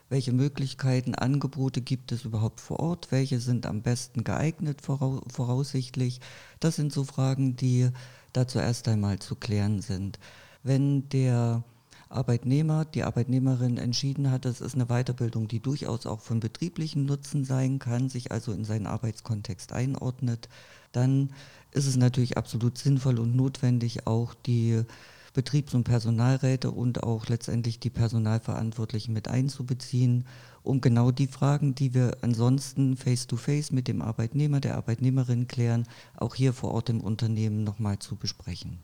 welche 0.09 0.31
Möglichkeiten, 0.31 1.15
Angebote 1.15 1.81
gibt 1.81 2.11
es 2.11 2.23
überhaupt 2.23 2.61
vor 2.61 2.79
Ort, 2.79 3.11
welche 3.11 3.39
sind 3.39 3.65
am 3.65 3.81
besten 3.81 4.23
geeignet 4.23 4.81
voraussichtlich. 4.81 6.21
Das 6.59 6.77
sind 6.77 6.93
so 6.93 7.03
Fragen, 7.03 7.57
die 7.57 7.89
da 8.33 8.47
zuerst 8.47 8.87
einmal 8.87 9.19
zu 9.19 9.35
klären 9.35 9.81
sind. 9.81 10.19
Wenn 10.63 11.09
der 11.09 11.63
Arbeitnehmer, 12.09 12.85
die 12.85 13.03
Arbeitnehmerin 13.03 13.77
entschieden 13.77 14.31
hat, 14.31 14.45
das 14.45 14.61
ist 14.61 14.75
eine 14.75 14.85
Weiterbildung, 14.85 15.47
die 15.47 15.59
durchaus 15.59 16.05
auch 16.05 16.21
von 16.21 16.39
betrieblichem 16.39 17.05
Nutzen 17.05 17.43
sein 17.43 17.79
kann, 17.79 18.09
sich 18.09 18.31
also 18.31 18.51
in 18.51 18.63
seinen 18.63 18.87
Arbeitskontext 18.87 19.73
einordnet, 19.73 20.47
dann 20.91 21.31
ist 21.71 21.85
es 21.85 21.97
natürlich 21.97 22.37
absolut 22.37 22.77
sinnvoll 22.77 23.19
und 23.19 23.35
notwendig, 23.35 24.07
auch 24.07 24.33
die 24.33 24.83
Betriebs- 25.37 25.75
und 25.75 25.83
Personalräte 25.83 26.71
und 26.71 27.03
auch 27.03 27.27
letztendlich 27.27 27.79
die 27.79 27.91
Personalverantwortlichen 27.91 29.13
mit 29.13 29.27
einzubeziehen, 29.27 30.25
um 30.63 30.81
genau 30.81 31.11
die 31.11 31.27
Fragen, 31.27 31.75
die 31.75 31.93
wir 31.93 32.17
ansonsten 32.21 32.97
face-to-face 32.97 33.69
-face 33.69 33.75
mit 33.75 33.87
dem 33.87 34.01
Arbeitnehmer, 34.01 34.59
der 34.59 34.75
Arbeitnehmerin 34.75 35.47
klären, 35.47 35.87
auch 36.15 36.33
hier 36.33 36.53
vor 36.53 36.71
Ort 36.71 36.89
im 36.89 37.01
Unternehmen 37.01 37.63
nochmal 37.63 37.99
zu 37.99 38.15
besprechen. 38.15 38.79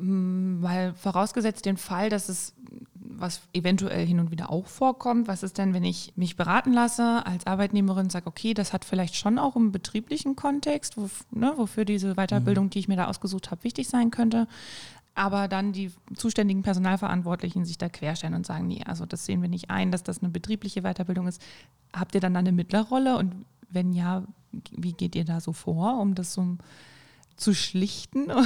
Mm, 0.00 0.60
weil 0.60 0.92
vorausgesetzt 0.94 1.66
den 1.66 1.76
Fall, 1.76 2.10
dass 2.10 2.28
es 2.28 2.54
was 2.94 3.42
eventuell 3.52 4.06
hin 4.06 4.18
und 4.18 4.30
wieder 4.30 4.50
auch 4.50 4.66
vorkommt, 4.66 5.28
was 5.28 5.42
ist 5.42 5.58
denn, 5.58 5.74
wenn 5.74 5.84
ich 5.84 6.12
mich 6.16 6.36
beraten 6.36 6.72
lasse 6.72 7.24
als 7.26 7.46
Arbeitnehmerin, 7.46 8.10
sage, 8.10 8.26
okay, 8.26 8.54
das 8.54 8.72
hat 8.72 8.84
vielleicht 8.84 9.14
schon 9.14 9.38
auch 9.38 9.56
im 9.56 9.72
betrieblichen 9.72 10.36
Kontext, 10.36 10.96
wo, 10.96 11.08
ne, 11.30 11.52
wofür 11.56 11.84
diese 11.84 12.14
Weiterbildung, 12.14 12.66
mhm. 12.66 12.70
die 12.70 12.78
ich 12.78 12.88
mir 12.88 12.96
da 12.96 13.06
ausgesucht 13.08 13.50
habe, 13.50 13.62
wichtig 13.62 13.88
sein 13.88 14.10
könnte 14.10 14.48
aber 15.14 15.48
dann 15.48 15.72
die 15.72 15.90
zuständigen 16.14 16.62
Personalverantwortlichen 16.62 17.64
sich 17.64 17.78
da 17.78 17.88
querstellen 17.88 18.34
und 18.34 18.46
sagen, 18.46 18.66
nee, 18.66 18.82
also 18.84 19.06
das 19.06 19.26
sehen 19.26 19.42
wir 19.42 19.48
nicht 19.48 19.70
ein, 19.70 19.90
dass 19.90 20.02
das 20.02 20.20
eine 20.20 20.30
betriebliche 20.30 20.82
Weiterbildung 20.82 21.26
ist. 21.26 21.42
Habt 21.92 22.14
ihr 22.14 22.20
dann 22.20 22.36
eine 22.36 22.52
Mittlerrolle 22.52 23.16
und 23.16 23.44
wenn 23.68 23.92
ja, 23.92 24.24
wie 24.72 24.92
geht 24.92 25.14
ihr 25.14 25.24
da 25.24 25.40
so 25.40 25.52
vor, 25.52 26.00
um 26.00 26.14
das 26.14 26.32
so 26.32 26.56
zu 27.36 27.54
schlichten? 27.54 28.30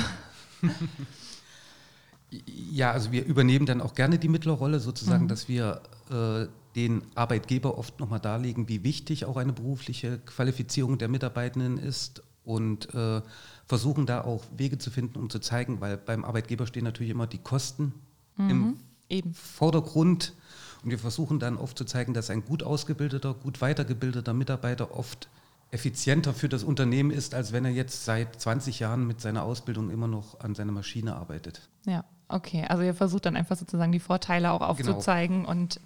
Ja, 2.72 2.90
also 2.90 3.12
wir 3.12 3.24
übernehmen 3.24 3.64
dann 3.64 3.80
auch 3.80 3.94
gerne 3.94 4.18
die 4.18 4.28
Mittlerrolle, 4.28 4.80
sozusagen, 4.80 5.24
mhm. 5.24 5.28
dass 5.28 5.48
wir 5.48 5.82
äh, 6.10 6.48
den 6.74 7.02
Arbeitgeber 7.14 7.78
oft 7.78 8.00
nochmal 8.00 8.18
darlegen, 8.18 8.68
wie 8.68 8.82
wichtig 8.82 9.24
auch 9.24 9.36
eine 9.36 9.52
berufliche 9.52 10.18
Qualifizierung 10.18 10.98
der 10.98 11.08
Mitarbeitenden 11.08 11.78
ist 11.78 12.24
und 12.44 12.94
äh, 12.94 13.22
versuchen 13.66 14.06
da 14.06 14.22
auch 14.22 14.44
Wege 14.56 14.78
zu 14.78 14.90
finden, 14.90 15.18
um 15.18 15.30
zu 15.30 15.38
zeigen, 15.38 15.80
weil 15.80 15.96
beim 15.96 16.24
Arbeitgeber 16.24 16.66
stehen 16.66 16.84
natürlich 16.84 17.10
immer 17.10 17.26
die 17.26 17.38
Kosten 17.38 17.94
mhm, 18.36 18.50
im 18.50 18.76
eben. 19.08 19.34
Vordergrund. 19.34 20.34
Und 20.82 20.90
wir 20.90 20.98
versuchen 20.98 21.38
dann 21.38 21.56
oft 21.56 21.78
zu 21.78 21.84
zeigen, 21.84 22.12
dass 22.12 22.28
ein 22.28 22.44
gut 22.44 22.62
ausgebildeter, 22.62 23.34
gut 23.34 23.60
weitergebildeter 23.62 24.34
Mitarbeiter 24.34 24.94
oft 24.94 25.28
effizienter 25.70 26.34
für 26.34 26.48
das 26.48 26.62
Unternehmen 26.62 27.10
ist, 27.10 27.34
als 27.34 27.52
wenn 27.52 27.64
er 27.64 27.72
jetzt 27.72 28.04
seit 28.04 28.40
20 28.40 28.78
Jahren 28.78 29.06
mit 29.06 29.20
seiner 29.20 29.42
Ausbildung 29.42 29.90
immer 29.90 30.06
noch 30.06 30.38
an 30.40 30.54
seiner 30.54 30.72
Maschine 30.72 31.16
arbeitet. 31.16 31.68
Ja, 31.86 32.04
okay. 32.28 32.64
Also 32.68 32.84
ihr 32.84 32.94
versucht 32.94 33.26
dann 33.26 33.34
einfach 33.34 33.56
sozusagen 33.56 33.90
die 33.90 33.98
Vorteile 33.98 34.52
auch 34.52 34.60
genau. 34.60 34.70
aufzuzeigen 34.92 35.40
genau. 35.40 35.50
und 35.50 35.80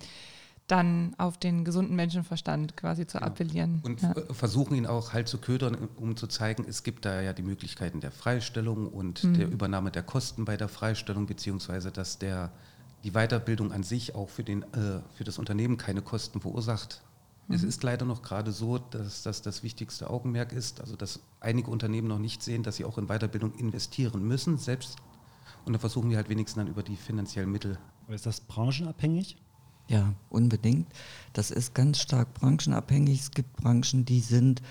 dann 0.69 1.15
auf 1.17 1.39
den 1.39 1.65
gesunden 1.65 1.97
Menschenverstand 1.97 2.77
quasi 2.77 3.07
zu 3.07 3.21
appellieren. 3.21 3.81
Und 3.83 4.03
ja. 4.03 4.15
versuchen 4.33 4.77
ihn 4.77 4.87
auch 4.87 5.15
halt 5.15 5.27
zu 5.27 5.39
ködern, 5.39 5.89
um 5.97 6.17
zu 6.17 6.27
zeigen, 6.27 6.65
es 6.69 6.83
gibt 6.83 7.07
da 7.07 7.21
ja 7.21 7.33
die 7.33 7.43
Möglichkeiten 7.43 8.01
der 8.01 8.13
Freistellung 8.13 8.87
und 8.87 9.25
mhm. 9.25 9.35
der 9.35 9.49
Übernahme 9.49 9.91
der 9.91 10.03
Kosten 10.03 10.45
bei 10.45 10.57
der 10.57 10.69
Freistellung, 10.69 11.27
beziehungsweise 11.27 11.91
dass 11.91 12.19
der, 12.19 12.53
die 13.03 13.13
Weiterbildung 13.13 13.73
an 13.73 13.83
sich 13.83 14.15
auch 14.15 14.29
für, 14.29 14.45
den, 14.45 14.63
äh, 14.63 15.01
für 15.15 15.25
das 15.25 15.39
Unternehmen 15.39 15.79
keine 15.79 16.03
Kosten 16.03 16.41
verursacht. 16.43 17.03
Mhm. 17.49 17.55
Es 17.55 17.63
ist 17.63 17.83
leider 17.83 18.05
noch 18.05 18.21
gerade 18.21 18.53
so, 18.53 18.77
dass 18.77 19.23
das 19.23 19.41
das 19.41 19.63
wichtigste 19.63 20.11
Augenmerk 20.11 20.53
ist, 20.53 20.83
also 20.83 20.97
dass 20.97 21.21
einige 21.41 21.71
Unternehmen 21.71 22.09
noch 22.09 22.19
nicht 22.19 22.43
sehen, 22.43 22.63
dass 22.63 22.77
sie 22.77 22.85
auch 22.85 22.99
in 22.99 23.07
Weiterbildung 23.07 23.55
investieren 23.55 24.23
müssen, 24.23 24.59
selbst. 24.59 24.97
Und 25.65 25.73
da 25.73 25.79
versuchen 25.79 26.11
wir 26.11 26.19
halt 26.19 26.29
wenigstens 26.29 26.63
dann 26.63 26.69
über 26.69 26.83
die 26.83 26.97
finanziellen 26.97 27.51
Mittel. 27.51 27.79
ist 28.09 28.27
das 28.27 28.43
branchenabhängig? 28.43 29.39
Ja, 29.89 30.13
unbedingt. 30.29 30.87
Das 31.33 31.51
ist 31.51 31.75
ganz 31.75 31.99
stark 31.99 32.35
branchenabhängig. 32.35 33.21
Es 33.21 33.31
gibt 33.31 33.57
Branchen, 33.57 34.05
die 34.05 34.21
sind 34.21 34.63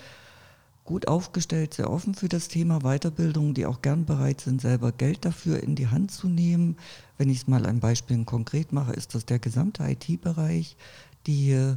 gut 0.84 1.06
aufgestellt, 1.06 1.74
sehr 1.74 1.90
offen 1.90 2.14
für 2.14 2.28
das 2.30 2.48
Thema 2.48 2.78
Weiterbildung, 2.78 3.52
die 3.52 3.66
auch 3.66 3.82
gern 3.82 4.06
bereit 4.06 4.40
sind, 4.40 4.62
selber 4.62 4.90
Geld 4.90 5.24
dafür 5.24 5.62
in 5.62 5.74
die 5.74 5.88
Hand 5.88 6.12
zu 6.12 6.28
nehmen. 6.28 6.76
Wenn 7.18 7.28
ich 7.28 7.38
es 7.38 7.46
mal 7.46 7.66
ein 7.66 7.80
Beispiel 7.80 8.24
konkret 8.24 8.72
mache, 8.72 8.92
ist 8.92 9.14
das 9.14 9.26
der 9.26 9.38
gesamte 9.38 9.82
IT-Bereich, 9.82 10.76
die 11.26 11.76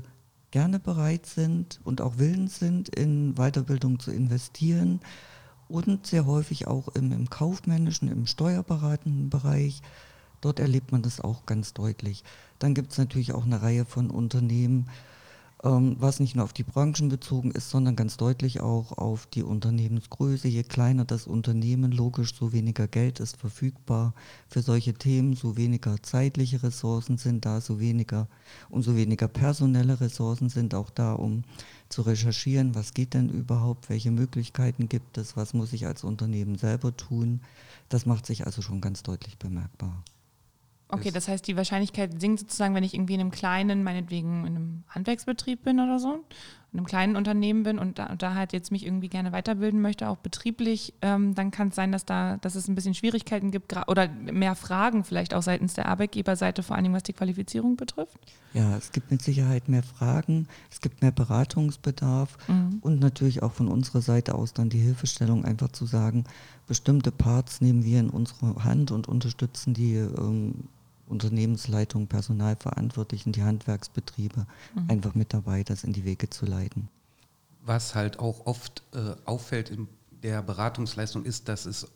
gerne 0.52 0.80
bereit 0.80 1.26
sind 1.26 1.82
und 1.84 2.00
auch 2.00 2.20
willens 2.20 2.60
sind, 2.60 2.90
in 2.90 3.34
Weiterbildung 3.36 4.00
zu 4.00 4.12
investieren 4.12 5.02
und 5.68 6.06
sehr 6.06 6.26
häufig 6.26 6.68
auch 6.68 6.90
im, 6.90 7.12
im 7.12 7.30
kaufmännischen, 7.30 8.08
im 8.10 8.28
steuerberatenden 8.28 9.30
Bereich. 9.30 9.82
Dort 10.42 10.60
erlebt 10.60 10.92
man 10.92 11.02
das 11.02 11.22
auch 11.22 11.46
ganz 11.46 11.74
deutlich. 11.74 12.24
Dann 12.60 12.74
gibt 12.74 12.92
es 12.92 12.98
natürlich 12.98 13.34
auch 13.34 13.46
eine 13.46 13.62
Reihe 13.62 13.86
von 13.86 14.10
Unternehmen, 14.10 14.88
ähm, 15.64 15.96
was 16.00 16.20
nicht 16.20 16.36
nur 16.36 16.46
auf 16.46 16.54
die 16.54 16.64
Branchen 16.64 17.10
bezogen 17.10 17.52
ist, 17.52 17.70
sondern 17.70 17.96
ganz 17.96 18.18
deutlich 18.18 18.62
auch 18.62 18.98
auf 18.98 19.28
die 19.28 19.44
Unternehmensgröße. 19.44 20.48
Je 20.48 20.64
kleiner 20.64 21.06
das 21.06 21.28
Unternehmen, 21.28 21.92
logisch, 21.92 22.34
so 22.34 22.52
weniger 22.52 22.88
Geld 22.88 23.20
ist 23.20 23.38
verfügbar 23.38 24.16
für 24.48 24.64
solche 24.64 24.94
Themen, 24.96 25.36
so 25.36 25.58
weniger 25.58 26.02
zeitliche 26.02 26.64
Ressourcen 26.64 27.18
sind 27.18 27.46
da, 27.46 27.62
so 27.62 27.80
weniger, 27.80 28.28
umso 28.70 28.96
weniger 28.96 29.28
personelle 29.28 30.02
Ressourcen 30.02 30.50
sind 30.50 30.74
auch 30.74 30.90
da, 30.90 31.14
um 31.14 31.44
zu 31.90 32.02
recherchieren, 32.02 32.74
was 32.74 32.94
geht 32.96 33.14
denn 33.14 33.30
überhaupt, 33.30 33.90
welche 33.90 34.12
Möglichkeiten 34.12 34.90
gibt 34.90 35.18
es, 35.20 35.38
was 35.38 35.54
muss 35.54 35.74
ich 35.74 35.86
als 35.86 36.04
Unternehmen 36.04 36.58
selber 36.58 36.96
tun. 36.98 37.42
Das 37.90 38.08
macht 38.08 38.26
sich 38.26 38.48
also 38.48 38.64
schon 38.64 38.82
ganz 38.82 39.04
deutlich 39.04 39.38
bemerkbar. 39.38 40.04
Okay, 40.92 41.12
das 41.12 41.28
heißt, 41.28 41.48
die 41.48 41.56
Wahrscheinlichkeit 41.56 42.20
sinkt 42.20 42.42
sozusagen, 42.42 42.76
wenn 42.76 42.84
ich 42.84 42.94
irgendwie 42.94 43.14
in 43.14 43.22
einem 43.22 43.32
kleinen, 43.32 43.84
meinetwegen 43.84 44.46
in 44.46 44.56
einem 44.56 44.84
Handwerksbetrieb 44.90 45.64
bin 45.64 45.80
oder 45.80 46.00
so, 46.00 46.26
in 46.74 46.80
einem 46.80 46.86
kleinen 46.86 47.16
Unternehmen 47.16 47.64
bin 47.64 47.80
und 47.80 47.98
da, 47.98 48.08
und 48.08 48.22
da 48.22 48.36
halt 48.36 48.52
jetzt 48.52 48.72
mich 48.72 48.86
irgendwie 48.86 49.08
gerne 49.08 49.32
weiterbilden 49.32 49.82
möchte, 49.82 50.10
auch 50.10 50.18
betrieblich, 50.18 50.94
ähm, 51.02 51.34
dann 51.34 51.52
kann 51.52 51.70
es 51.70 51.76
sein, 51.76 51.94
dass 51.94 52.06
da, 52.06 52.38
dass 52.38 52.56
es 52.56 52.68
ein 52.68 52.76
bisschen 52.76 52.94
Schwierigkeiten 52.94 53.52
gibt 53.52 53.76
oder 53.88 54.10
mehr 54.10 54.56
Fragen 54.56 55.06
vielleicht 55.06 55.34
auch 55.34 55.42
seitens 55.42 55.74
der 55.74 55.88
Arbeitgeberseite, 55.88 56.62
vor 56.62 56.76
allem 56.76 56.94
was 56.94 57.04
die 57.04 57.14
Qualifizierung 57.14 57.78
betrifft. 57.78 58.18
Ja, 58.54 58.76
es 58.76 58.92
gibt 58.92 59.12
mit 59.12 59.22
Sicherheit 59.22 59.70
mehr 59.70 59.84
Fragen, 59.84 60.48
es 60.70 60.82
gibt 60.82 61.02
mehr 61.02 61.12
Beratungsbedarf 61.12 62.38
mhm. 62.50 62.80
und 62.82 63.00
natürlich 63.00 63.44
auch 63.44 63.54
von 63.54 63.70
unserer 63.70 64.02
Seite 64.02 64.36
aus 64.36 64.54
dann 64.54 64.70
die 64.70 64.80
Hilfestellung, 64.80 65.46
einfach 65.46 65.70
zu 65.70 65.86
sagen, 65.86 66.26
bestimmte 66.68 67.12
Parts 67.12 67.62
nehmen 67.62 67.86
wir 67.86 68.00
in 68.00 68.10
unsere 68.10 68.64
Hand 68.64 68.92
und 68.92 69.08
unterstützen 69.08 69.74
die 69.74 69.96
ähm, 69.96 70.68
Unternehmensleitung, 71.12 72.08
Personalverantwortlichen, 72.08 73.32
die 73.32 73.44
Handwerksbetriebe 73.44 74.48
mhm. 74.76 74.90
einfach 74.90 75.14
mit 75.16 75.34
dabei, 75.34 75.64
das 75.64 75.84
in 75.84 75.94
die 75.94 76.06
Wege 76.06 76.30
zu 76.30 76.46
leiten. 76.46 76.90
Was 77.64 77.94
halt 77.94 78.20
auch 78.20 78.46
oft 78.46 78.82
äh, 78.94 79.16
auffällt 79.26 79.70
in 79.70 79.88
der 80.24 80.42
Beratungsleistung 80.42 81.26
ist, 81.26 81.48
dass 81.48 81.66
es 81.66 81.88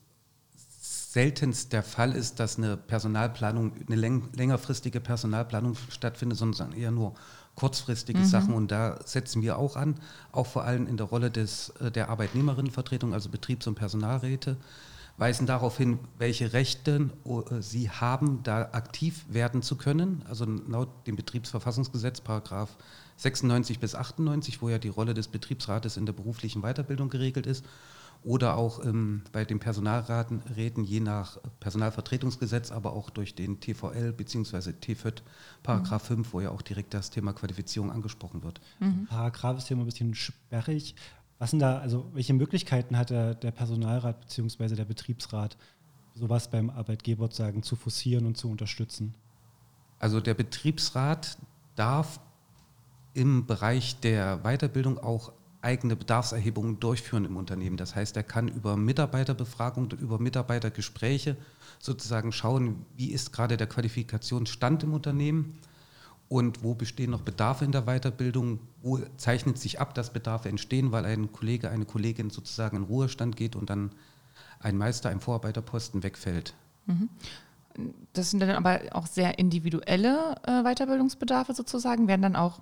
seltenst 1.15 1.71
der 1.71 1.81
Fall 1.81 2.11
ist, 2.11 2.41
dass 2.41 2.57
eine 2.57 2.75
Personalplanung, 2.75 3.71
eine 3.87 3.95
läng 3.95 4.29
längerfristige 4.33 4.99
Personalplanung 4.99 5.77
stattfindet, 5.89 6.37
sondern 6.37 6.73
eher 6.73 6.91
nur 6.91 7.15
kurzfristige 7.55 8.19
mhm. 8.19 8.25
Sachen. 8.25 8.53
Und 8.53 8.69
da 8.69 8.99
setzen 9.05 9.41
wir 9.41 9.57
auch 9.57 9.77
an, 9.77 9.95
auch 10.33 10.45
vor 10.45 10.65
allem 10.65 10.87
in 10.87 10.97
der 10.97 11.05
Rolle 11.05 11.31
des, 11.31 11.69
äh, 11.79 11.89
der 11.89 12.09
Arbeitnehmerinnenvertretung, 12.09 13.13
also 13.13 13.29
Betriebs- 13.29 13.65
und 13.65 13.75
Personalräte, 13.75 14.57
weisen 15.17 15.47
darauf 15.47 15.77
hin, 15.77 15.99
welche 16.17 16.53
Rechte 16.53 17.09
äh, 17.25 17.61
sie 17.61 17.89
haben, 17.89 18.43
da 18.43 18.69
aktiv 18.73 19.25
werden 19.29 19.61
zu 19.61 19.77
können. 19.77 20.23
Also 20.27 20.45
laut 20.45 20.89
dem 21.07 21.15
Betriebsverfassungsgesetz, 21.15 22.21
Paragraph 22.21 22.75
96 23.17 23.79
bis 23.79 23.95
98, 23.95 24.61
wo 24.61 24.69
ja 24.69 24.77
die 24.77 24.89
Rolle 24.89 25.13
des 25.13 25.27
Betriebsrates 25.29 25.97
in 25.97 26.05
der 26.05 26.13
beruflichen 26.13 26.61
Weiterbildung 26.61 27.09
geregelt 27.09 27.45
ist. 27.45 27.65
Oder 28.23 28.57
auch 28.57 28.83
ähm, 28.83 29.21
bei 29.31 29.45
den 29.45 29.59
Personalräten 29.59 30.83
je 30.83 30.99
nach 30.99 31.37
Personalvertretungsgesetz, 31.59 32.71
aber 32.71 32.93
auch 32.93 33.11
durch 33.11 33.35
den 33.35 33.59
TVL 33.59 34.13
bzw. 34.13 34.73
TFÖD 34.73 35.21
Paragraph 35.61 36.09
mhm. 36.09 36.23
5, 36.23 36.33
wo 36.33 36.41
ja 36.41 36.49
auch 36.49 36.63
direkt 36.63 36.95
das 36.95 37.11
Thema 37.11 37.33
Qualifizierung 37.33 37.91
angesprochen 37.91 38.43
wird. 38.43 38.61
Mhm. 38.79 39.05
Paragraph 39.05 39.59
ist 39.59 39.69
ja 39.69 39.75
immer 39.75 39.83
ein 39.83 39.85
bisschen 39.85 40.15
sperrig. 40.15 40.95
Was 41.39 41.51
sind 41.51 41.59
da, 41.59 41.79
also 41.79 42.09
welche 42.13 42.33
Möglichkeiten 42.33 42.97
hat 42.97 43.09
der, 43.09 43.35
der 43.35 43.51
Personalrat 43.51 44.21
bzw. 44.21 44.75
der 44.75 44.85
Betriebsrat, 44.85 45.57
sowas 46.13 46.49
beim 46.49 46.69
Arbeitgeber 46.69 47.29
sagen, 47.31 47.61
zu 47.61 47.75
forcieren 47.75 48.25
und 48.25 48.37
zu 48.37 48.49
unterstützen? 48.49 49.13
Also 49.99 50.21
der 50.21 50.33
Betriebsrat 50.33 51.37
darf 51.75 52.19
im 53.13 53.45
Bereich 53.45 53.99
der 53.99 54.39
Weiterbildung 54.43 54.97
auch 54.97 55.33
eigene 55.61 55.95
Bedarfserhebungen 55.95 56.79
durchführen 56.79 57.25
im 57.25 57.37
Unternehmen. 57.37 57.75
Das 57.75 57.95
heißt, 57.95 58.15
er 58.15 58.23
kann 58.23 58.47
über 58.47 58.77
Mitarbeiterbefragung, 58.77 59.91
über 59.91 60.19
Mitarbeitergespräche 60.19 61.35
sozusagen 61.79 62.31
schauen, 62.31 62.85
wie 62.95 63.11
ist 63.11 63.33
gerade 63.33 63.57
der 63.57 63.67
Qualifikationsstand 63.67 64.83
im 64.83 64.93
Unternehmen 64.93 65.57
und 66.27 66.63
wo 66.63 66.73
bestehen 66.73 67.11
noch 67.11 67.21
Bedarfe 67.21 67.65
in 67.65 67.71
der 67.71 67.83
Weiterbildung, 67.83 68.59
wo 68.81 68.99
zeichnet 69.17 69.57
sich 69.57 69.79
ab, 69.79 69.93
dass 69.93 70.11
Bedarfe 70.11 70.49
entstehen, 70.49 70.91
weil 70.91 71.05
ein 71.05 71.31
Kollege, 71.31 71.69
eine 71.69 71.85
Kollegin 71.85 72.29
sozusagen 72.29 72.77
in 72.77 72.83
Ruhestand 72.83 73.35
geht 73.35 73.55
und 73.55 73.69
dann 73.69 73.91
ein 74.59 74.77
Meister, 74.77 75.09
ein 75.09 75.19
Vorarbeiterposten 75.19 76.03
wegfällt. 76.03 76.53
Mhm. 76.87 77.09
Das 78.13 78.31
sind 78.31 78.39
dann 78.39 78.51
aber 78.51 78.79
auch 78.91 79.05
sehr 79.05 79.37
individuelle 79.37 80.35
äh, 80.43 80.63
Weiterbildungsbedarfe 80.63 81.53
sozusagen, 81.53 82.07
werden 82.07 82.21
dann 82.21 82.35
auch 82.35 82.59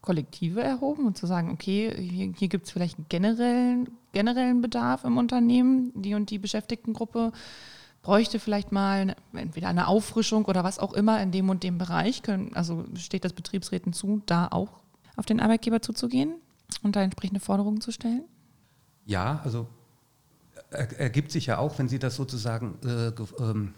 Kollektive 0.00 0.62
erhoben 0.62 1.06
und 1.06 1.18
zu 1.18 1.26
sagen, 1.26 1.50
okay, 1.50 1.92
hier, 1.94 2.32
hier 2.34 2.48
gibt 2.48 2.66
es 2.66 2.72
vielleicht 2.72 2.96
einen 2.96 3.08
generellen, 3.08 3.90
generellen 4.12 4.62
Bedarf 4.62 5.04
im 5.04 5.18
Unternehmen, 5.18 5.92
die 5.94 6.14
und 6.14 6.30
die 6.30 6.38
Beschäftigtengruppe 6.38 7.32
bräuchte 8.02 8.38
vielleicht 8.38 8.72
mal 8.72 9.16
entweder 9.32 9.68
eine 9.68 9.88
Auffrischung 9.88 10.44
oder 10.44 10.64
was 10.64 10.78
auch 10.78 10.92
immer 10.92 11.22
in 11.22 11.32
dem 11.32 11.50
und 11.50 11.62
dem 11.62 11.78
Bereich. 11.78 12.22
Können, 12.22 12.54
also 12.54 12.84
steht 12.96 13.24
das 13.24 13.32
Betriebsräten 13.32 13.92
zu, 13.92 14.22
da 14.26 14.48
auch 14.50 14.80
auf 15.16 15.26
den 15.26 15.40
Arbeitgeber 15.40 15.82
zuzugehen 15.82 16.34
und 16.82 16.96
da 16.96 17.02
entsprechende 17.02 17.40
Forderungen 17.40 17.80
zu 17.80 17.92
stellen? 17.92 18.24
Ja, 19.04 19.40
also 19.44 19.66
ergibt 20.70 21.32
sich 21.32 21.46
ja 21.46 21.58
auch, 21.58 21.78
wenn 21.78 21.88
Sie 21.88 21.98
das 21.98 22.16
sozusagen 22.16 22.78
äh, 22.84 23.12
ähm, 23.42 23.74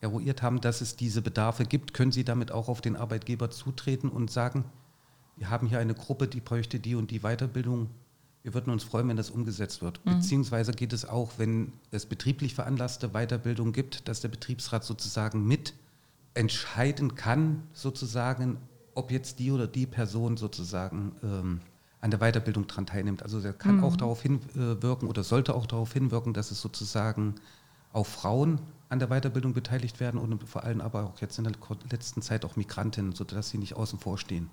eruiert 0.00 0.42
haben, 0.42 0.60
dass 0.60 0.80
es 0.80 0.96
diese 0.96 1.22
Bedarfe 1.22 1.64
gibt, 1.64 1.94
können 1.94 2.12
Sie 2.12 2.24
damit 2.24 2.52
auch 2.52 2.68
auf 2.68 2.80
den 2.80 2.96
Arbeitgeber 2.96 3.50
zutreten 3.50 4.08
und 4.08 4.30
sagen, 4.30 4.64
wir 5.36 5.50
haben 5.50 5.66
hier 5.66 5.80
eine 5.80 5.94
Gruppe, 5.94 6.28
die 6.28 6.40
bräuchte 6.40 6.78
die 6.78 6.94
und 6.94 7.10
die 7.10 7.20
Weiterbildung 7.20 7.90
wir 8.44 8.52
würden 8.52 8.70
uns 8.70 8.84
freuen, 8.84 9.08
wenn 9.08 9.16
das 9.16 9.30
umgesetzt 9.30 9.80
wird. 9.80 10.04
Mhm. 10.04 10.16
Beziehungsweise 10.16 10.72
geht 10.72 10.92
es 10.92 11.08
auch, 11.08 11.32
wenn 11.38 11.72
es 11.90 12.04
betrieblich 12.04 12.54
veranlasste 12.54 13.08
Weiterbildung 13.08 13.72
gibt, 13.72 14.06
dass 14.06 14.20
der 14.20 14.28
Betriebsrat 14.28 14.84
sozusagen 14.84 15.46
mit 15.46 15.72
entscheiden 16.34 17.14
kann, 17.14 17.62
sozusagen, 17.72 18.58
ob 18.94 19.10
jetzt 19.10 19.38
die 19.38 19.50
oder 19.50 19.66
die 19.66 19.86
Person 19.86 20.36
sozusagen 20.36 21.12
ähm, 21.22 21.60
an 22.02 22.10
der 22.10 22.18
Weiterbildung 22.18 22.66
daran 22.66 22.84
teilnimmt. 22.84 23.22
Also 23.22 23.40
er 23.40 23.54
kann 23.54 23.78
mhm. 23.78 23.84
auch 23.84 23.96
darauf 23.96 24.20
hinwirken 24.20 25.08
oder 25.08 25.24
sollte 25.24 25.54
auch 25.54 25.64
darauf 25.64 25.94
hinwirken, 25.94 26.34
dass 26.34 26.50
es 26.50 26.60
sozusagen 26.60 27.36
auch 27.94 28.06
Frauen 28.06 28.60
an 28.90 28.98
der 28.98 29.08
Weiterbildung 29.08 29.54
beteiligt 29.54 30.00
werden 30.00 30.20
und 30.20 30.46
vor 30.46 30.64
allem 30.64 30.82
aber 30.82 31.04
auch 31.04 31.20
jetzt 31.22 31.38
in 31.38 31.44
der 31.44 31.54
letzten 31.90 32.20
Zeit 32.20 32.44
auch 32.44 32.56
Migrantinnen, 32.56 33.12
sodass 33.12 33.48
sie 33.48 33.58
nicht 33.58 33.74
außen 33.74 33.98
vor 33.98 34.18
stehen. 34.18 34.50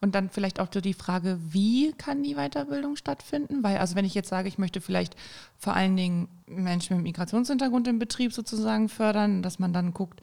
Und 0.00 0.14
dann 0.14 0.30
vielleicht 0.30 0.60
auch 0.60 0.68
die 0.68 0.94
Frage, 0.94 1.38
wie 1.40 1.92
kann 1.92 2.22
die 2.22 2.34
Weiterbildung 2.34 2.96
stattfinden? 2.96 3.62
Weil, 3.62 3.78
also 3.78 3.94
wenn 3.94 4.04
ich 4.04 4.14
jetzt 4.14 4.28
sage, 4.28 4.48
ich 4.48 4.58
möchte 4.58 4.80
vielleicht 4.80 5.16
vor 5.58 5.74
allen 5.74 5.96
Dingen 5.96 6.28
Menschen 6.46 6.96
mit 6.96 7.04
Migrationshintergrund 7.04 7.88
im 7.88 7.98
Betrieb 7.98 8.32
sozusagen 8.32 8.88
fördern, 8.88 9.42
dass 9.42 9.58
man 9.58 9.72
dann 9.72 9.94
guckt, 9.94 10.20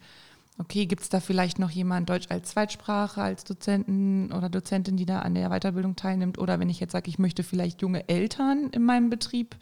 okay, 0.58 0.86
gibt 0.86 1.02
es 1.02 1.08
da 1.08 1.20
vielleicht 1.20 1.58
noch 1.58 1.70
jemand 1.70 2.08
Deutsch 2.08 2.26
als 2.30 2.50
Zweitsprache, 2.50 3.22
als 3.22 3.44
Dozenten 3.44 4.32
oder 4.32 4.48
Dozentin, 4.48 4.96
die 4.96 5.06
da 5.06 5.20
an 5.20 5.34
der 5.34 5.48
Weiterbildung 5.50 5.96
teilnimmt? 5.96 6.38
Oder 6.38 6.60
wenn 6.60 6.70
ich 6.70 6.80
jetzt 6.80 6.92
sage, 6.92 7.08
ich 7.08 7.18
möchte 7.18 7.42
vielleicht 7.42 7.82
junge 7.82 8.08
Eltern 8.08 8.70
in 8.70 8.84
meinem 8.84 9.10
Betrieb 9.10 9.56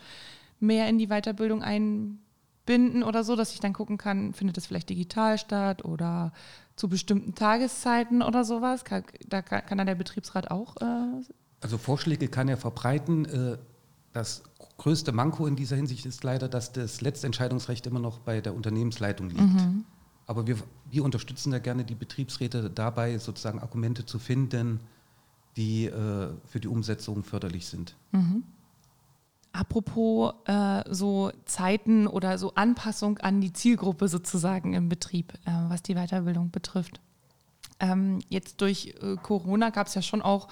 mehr 0.59 0.89
in 0.89 0.99
die 0.99 1.09
Weiterbildung 1.09 1.63
einbinden, 1.63 2.30
einbinden 2.71 3.03
oder 3.03 3.25
so, 3.25 3.37
dass 3.37 3.53
ich 3.53 3.61
dann 3.61 3.73
gucken 3.73 3.99
kann, 3.99 4.33
findet 4.33 4.57
das 4.57 4.67
vielleicht 4.67 4.91
digital 4.91 5.39
statt 5.39 5.85
oder 5.85 6.33
zu 6.77 6.89
bestimmten 6.89 7.35
Tageszeiten 7.35 8.23
oder 8.23 8.45
sowas? 8.45 8.85
Kann, 8.85 9.05
da 9.27 9.43
kann, 9.43 9.65
kann 9.67 9.79
dann 9.79 9.87
der 9.87 9.95
Betriebsrat 9.95 10.51
auch. 10.51 10.77
Äh 10.81 11.23
also 11.61 11.79
Vorschläge 11.79 12.29
kann 12.29 12.49
er 12.49 12.57
verbreiten. 12.57 13.25
Äh, 13.27 13.59
das 14.13 14.43
größte 14.79 15.13
Manko 15.13 15.47
in 15.47 15.57
dieser 15.57 15.77
Hinsicht 15.77 16.07
ist 16.07 16.25
leider, 16.25 16.49
dass 16.49 16.73
das 16.73 17.01
letzte 17.01 17.27
Entscheidungsrecht 17.27 17.87
immer 17.87 18.01
noch 18.01 18.19
bei 18.21 18.41
der 18.41 18.55
Unternehmensleitung 18.55 19.31
liegt. 19.31 19.41
Mhm. 19.41 19.85
Aber 20.27 20.47
wir, 20.47 20.57
wir 20.91 21.05
unterstützen 21.05 21.51
da 21.51 21.59
gerne 21.59 21.85
die 21.85 21.95
Betriebsräte 21.95 22.71
dabei, 22.71 23.19
sozusagen 23.19 23.59
Argumente 23.59 24.07
zu 24.07 24.19
finden, 24.19 24.81
die 25.57 25.87
äh, 25.87 26.29
für 26.47 26.61
die 26.61 26.69
Umsetzung 26.69 27.25
förderlich 27.25 27.67
sind. 27.67 27.97
Mhm. 28.13 28.45
Apropos 29.53 30.35
äh, 30.47 30.83
so 30.89 31.33
Zeiten 31.45 32.07
oder 32.07 32.39
so 32.39 32.55
Anpassung 32.55 33.19
an 33.19 33.41
die 33.41 33.53
Zielgruppe 33.53 34.07
sozusagen 34.09 34.75
im 34.75 34.89
Betrieb, 34.89 35.33
äh, 35.45 35.51
was 35.69 35.83
die 35.83 35.95
Weiterbildung 35.95 36.51
betrifft. 36.51 37.01
Ähm, 37.81 38.21
jetzt 38.29 38.61
durch 38.61 38.95
äh, 39.03 39.17
Corona 39.17 39.71
gab 39.71 39.89
es 39.89 39.95
ja 39.95 40.03
schon 40.03 40.23
auch 40.23 40.49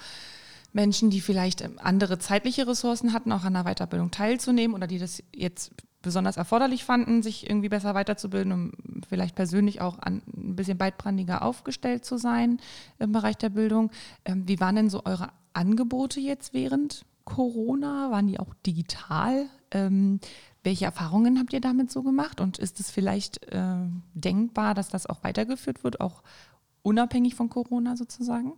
Menschen, 0.73 1.09
die 1.09 1.21
vielleicht 1.21 1.61
ähm, 1.61 1.79
andere 1.81 2.19
zeitliche 2.19 2.67
Ressourcen 2.67 3.13
hatten, 3.13 3.31
auch 3.31 3.43
an 3.43 3.53
der 3.53 3.63
Weiterbildung 3.63 4.11
teilzunehmen 4.11 4.75
oder 4.75 4.87
die 4.87 4.99
das 4.99 5.23
jetzt 5.33 5.71
besonders 6.01 6.37
erforderlich 6.37 6.85
fanden, 6.85 7.23
sich 7.23 7.49
irgendwie 7.49 7.69
besser 7.69 7.93
weiterzubilden, 7.93 8.51
um 8.51 8.71
vielleicht 9.07 9.35
persönlich 9.35 9.81
auch 9.81 9.99
an, 9.99 10.21
ein 10.35 10.55
bisschen 10.55 10.77
beidbrandiger 10.77 11.41
aufgestellt 11.41 12.05
zu 12.05 12.17
sein 12.17 12.59
im 12.99 13.11
Bereich 13.11 13.37
der 13.37 13.49
Bildung. 13.49 13.91
Ähm, 14.25 14.47
wie 14.47 14.59
waren 14.59 14.75
denn 14.75 14.89
so 14.89 15.05
eure 15.05 15.29
Angebote 15.53 16.19
jetzt 16.19 16.53
während 16.53 17.05
Corona? 17.29 18.11
Waren 18.11 18.27
die 18.27 18.39
auch 18.39 18.53
digital? 18.65 19.45
Ähm, 19.71 20.19
welche 20.63 20.85
Erfahrungen 20.85 21.39
habt 21.39 21.53
ihr 21.53 21.61
damit 21.61 21.91
so 21.91 22.03
gemacht? 22.03 22.41
Und 22.41 22.57
ist 22.57 22.79
es 22.79 22.91
vielleicht 22.91 23.43
äh, 23.51 23.77
denkbar, 24.13 24.73
dass 24.73 24.89
das 24.89 25.05
auch 25.05 25.23
weitergeführt 25.23 25.83
wird, 25.83 26.01
auch 26.01 26.23
unabhängig 26.81 27.35
von 27.35 27.49
Corona 27.49 27.95
sozusagen? 27.95 28.53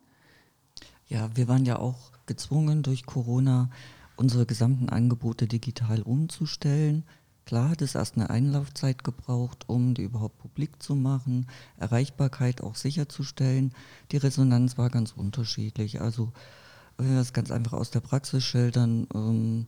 Ja, 1.07 1.29
wir 1.35 1.47
waren 1.47 1.65
ja 1.65 1.77
auch 1.77 2.11
gezwungen 2.25 2.83
durch 2.83 3.05
Corona 3.05 3.69
unsere 4.15 4.45
gesamten 4.45 4.89
Angebote 4.89 5.47
digital 5.47 6.01
umzustellen. 6.01 7.03
Klar 7.45 7.69
hat 7.69 7.81
es 7.81 7.95
erst 7.95 8.15
eine 8.15 8.29
Einlaufzeit 8.29 9.03
gebraucht, 9.03 9.67
um 9.67 9.93
die 9.93 10.03
überhaupt 10.03 10.37
publik 10.37 10.81
zu 10.81 10.95
machen, 10.95 11.47
Erreichbarkeit 11.77 12.61
auch 12.61 12.75
sicherzustellen. 12.75 13.73
Die 14.11 14.17
Resonanz 14.17 14.77
war 14.77 14.89
ganz 14.89 15.11
unterschiedlich. 15.11 16.01
Also 16.01 16.31
wenn 16.97 17.13
wir 17.13 17.21
es 17.21 17.33
ganz 17.33 17.51
einfach 17.51 17.73
aus 17.73 17.91
der 17.91 17.99
Praxis 17.99 18.43
schildern, 18.43 19.07
ähm, 19.13 19.67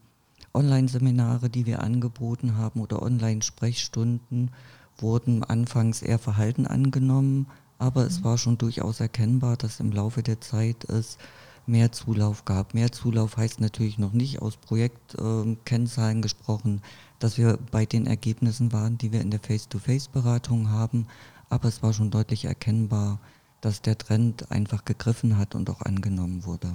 Online-Seminare, 0.54 1.50
die 1.50 1.66
wir 1.66 1.82
angeboten 1.82 2.58
haben 2.58 2.82
oder 2.82 3.02
Online-Sprechstunden, 3.02 4.52
wurden 4.98 5.44
anfangs 5.44 6.02
eher 6.02 6.20
verhalten 6.20 6.68
angenommen, 6.68 7.48
aber 7.80 8.06
es 8.06 8.20
mhm. 8.20 8.24
war 8.26 8.38
schon 8.38 8.58
durchaus 8.58 9.00
erkennbar, 9.00 9.58
dass 9.58 9.80
im 9.80 9.92
Laufe 9.92 10.22
der 10.22 10.42
Zeit 10.42 10.84
es 10.86 11.18
mehr 11.66 11.92
Zulauf 11.92 12.46
gab. 12.46 12.74
Mehr 12.74 12.92
Zulauf 12.92 13.38
heißt 13.38 13.62
natürlich 13.62 13.98
noch 13.98 14.14
nicht 14.14 14.42
aus 14.42 14.58
Projektkennzahlen 14.58 16.20
äh, 16.20 16.22
gesprochen, 16.22 16.82
dass 17.20 17.38
wir 17.38 17.58
bei 17.72 17.86
den 17.86 18.06
Ergebnissen 18.06 18.72
waren, 18.74 18.98
die 18.98 19.12
wir 19.12 19.22
in 19.22 19.32
der 19.32 19.40
Face-to-Face-Beratung 19.40 20.70
haben, 20.70 21.08
aber 21.50 21.70
es 21.70 21.82
war 21.82 21.94
schon 21.94 22.12
deutlich 22.12 22.46
erkennbar, 22.46 23.20
dass 23.62 23.82
der 23.82 23.98
Trend 23.98 24.52
einfach 24.52 24.84
gegriffen 24.84 25.38
hat 25.38 25.56
und 25.56 25.70
auch 25.70 25.82
angenommen 25.82 26.46
wurde. 26.46 26.74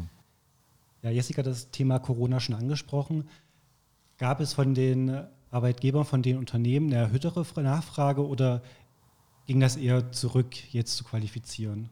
Ja, 1.02 1.10
Jessica 1.10 1.38
hat 1.38 1.46
das 1.46 1.70
Thema 1.70 1.98
Corona 1.98 2.40
schon 2.40 2.54
angesprochen. 2.54 3.28
Gab 4.18 4.40
es 4.40 4.52
von 4.52 4.74
den 4.74 5.26
Arbeitgebern, 5.50 6.04
von 6.04 6.22
den 6.22 6.38
Unternehmen 6.38 6.88
eine 6.88 7.02
erhöhtere 7.02 7.44
Nachfrage 7.62 8.26
oder 8.26 8.62
ging 9.46 9.60
das 9.60 9.76
eher 9.76 10.12
zurück, 10.12 10.72
jetzt 10.72 10.96
zu 10.96 11.04
qualifizieren? 11.04 11.88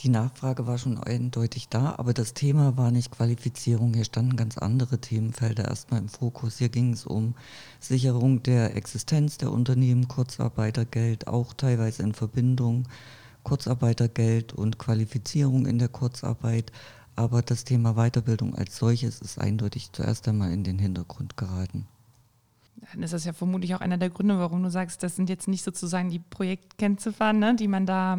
Die 0.00 0.10
Nachfrage 0.10 0.66
war 0.66 0.76
schon 0.76 0.98
eindeutig 0.98 1.68
da, 1.70 1.94
aber 1.96 2.12
das 2.12 2.34
Thema 2.34 2.76
war 2.76 2.90
nicht 2.90 3.10
Qualifizierung. 3.10 3.94
Hier 3.94 4.04
standen 4.04 4.36
ganz 4.36 4.58
andere 4.58 5.00
Themenfelder 5.00 5.64
erstmal 5.64 6.00
im 6.00 6.10
Fokus. 6.10 6.58
Hier 6.58 6.68
ging 6.68 6.92
es 6.92 7.06
um 7.06 7.34
Sicherung 7.80 8.42
der 8.42 8.76
Existenz 8.76 9.38
der 9.38 9.50
Unternehmen, 9.50 10.06
Kurzarbeitergeld, 10.06 11.28
auch 11.28 11.54
teilweise 11.54 12.02
in 12.02 12.12
Verbindung 12.12 12.86
Kurzarbeitergeld 13.46 14.52
und 14.52 14.76
Qualifizierung 14.76 15.66
in 15.66 15.78
der 15.78 15.88
Kurzarbeit. 15.88 16.72
Aber 17.16 17.42
das 17.42 17.64
Thema 17.64 17.94
Weiterbildung 17.94 18.54
als 18.54 18.76
solches 18.76 19.20
ist 19.20 19.38
eindeutig 19.38 19.90
zuerst 19.92 20.28
einmal 20.28 20.52
in 20.52 20.64
den 20.64 20.78
Hintergrund 20.78 21.36
geraten. 21.36 21.88
Dann 22.92 23.02
ist 23.02 23.14
das 23.14 23.24
ja 23.24 23.32
vermutlich 23.32 23.74
auch 23.74 23.80
einer 23.80 23.96
der 23.96 24.10
Gründe, 24.10 24.38
warum 24.38 24.62
du 24.62 24.70
sagst, 24.70 25.02
das 25.02 25.16
sind 25.16 25.30
jetzt 25.30 25.48
nicht 25.48 25.64
sozusagen 25.64 26.10
die 26.10 26.18
Projektkennziffern, 26.18 27.38
ne, 27.38 27.56
die 27.56 27.68
man 27.68 27.86
da 27.86 28.18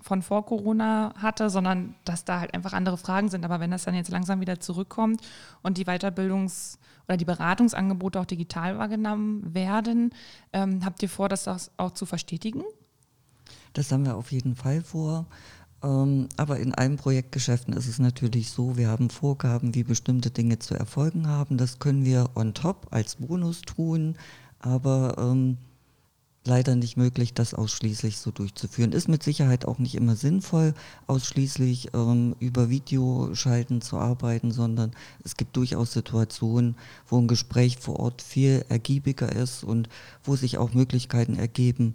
von 0.00 0.22
vor 0.22 0.46
Corona 0.46 1.12
hatte, 1.16 1.50
sondern 1.50 1.94
dass 2.04 2.24
da 2.24 2.40
halt 2.40 2.54
einfach 2.54 2.72
andere 2.72 2.96
Fragen 2.96 3.28
sind. 3.28 3.44
Aber 3.44 3.60
wenn 3.60 3.70
das 3.70 3.84
dann 3.84 3.94
jetzt 3.94 4.10
langsam 4.10 4.40
wieder 4.40 4.60
zurückkommt 4.60 5.20
und 5.62 5.76
die 5.76 5.86
Weiterbildungs- 5.86 6.78
oder 7.08 7.16
die 7.16 7.24
Beratungsangebote 7.24 8.20
auch 8.20 8.24
digital 8.24 8.78
wahrgenommen 8.78 9.54
werden, 9.54 10.10
ähm, 10.52 10.84
habt 10.84 11.02
ihr 11.02 11.08
vor, 11.08 11.28
das 11.28 11.70
auch 11.76 11.90
zu 11.90 12.06
verstetigen? 12.06 12.62
Das 13.72 13.90
haben 13.90 14.04
wir 14.04 14.16
auf 14.16 14.32
jeden 14.32 14.54
Fall 14.54 14.82
vor. 14.82 15.26
Ähm, 15.82 16.28
aber 16.36 16.58
in 16.60 16.74
allen 16.74 16.96
Projektgeschäften 16.96 17.74
ist 17.74 17.88
es 17.88 17.98
natürlich 17.98 18.50
so, 18.50 18.76
wir 18.76 18.88
haben 18.88 19.10
Vorgaben, 19.10 19.74
wie 19.74 19.84
bestimmte 19.84 20.30
Dinge 20.30 20.58
zu 20.58 20.74
erfolgen 20.74 21.26
haben. 21.26 21.56
Das 21.56 21.78
können 21.78 22.04
wir 22.04 22.30
on 22.34 22.54
top 22.54 22.86
als 22.90 23.16
Bonus 23.16 23.62
tun, 23.62 24.16
aber 24.60 25.16
ähm, 25.18 25.56
leider 26.44 26.74
nicht 26.74 26.96
möglich, 26.96 27.34
das 27.34 27.54
ausschließlich 27.54 28.18
so 28.18 28.30
durchzuführen. 28.30 28.92
Ist 28.92 29.08
mit 29.08 29.22
Sicherheit 29.22 29.64
auch 29.64 29.78
nicht 29.78 29.94
immer 29.94 30.16
sinnvoll, 30.16 30.74
ausschließlich 31.06 31.90
ähm, 31.94 32.34
über 32.40 32.68
Videoschalten 32.68 33.80
zu 33.80 33.98
arbeiten, 33.98 34.50
sondern 34.50 34.92
es 35.24 35.36
gibt 35.36 35.56
durchaus 35.56 35.92
Situationen, 35.92 36.76
wo 37.06 37.18
ein 37.18 37.28
Gespräch 37.28 37.78
vor 37.78 38.00
Ort 38.00 38.22
viel 38.22 38.64
ergiebiger 38.68 39.30
ist 39.32 39.64
und 39.64 39.88
wo 40.24 40.36
sich 40.36 40.58
auch 40.58 40.74
Möglichkeiten 40.74 41.36
ergeben, 41.36 41.94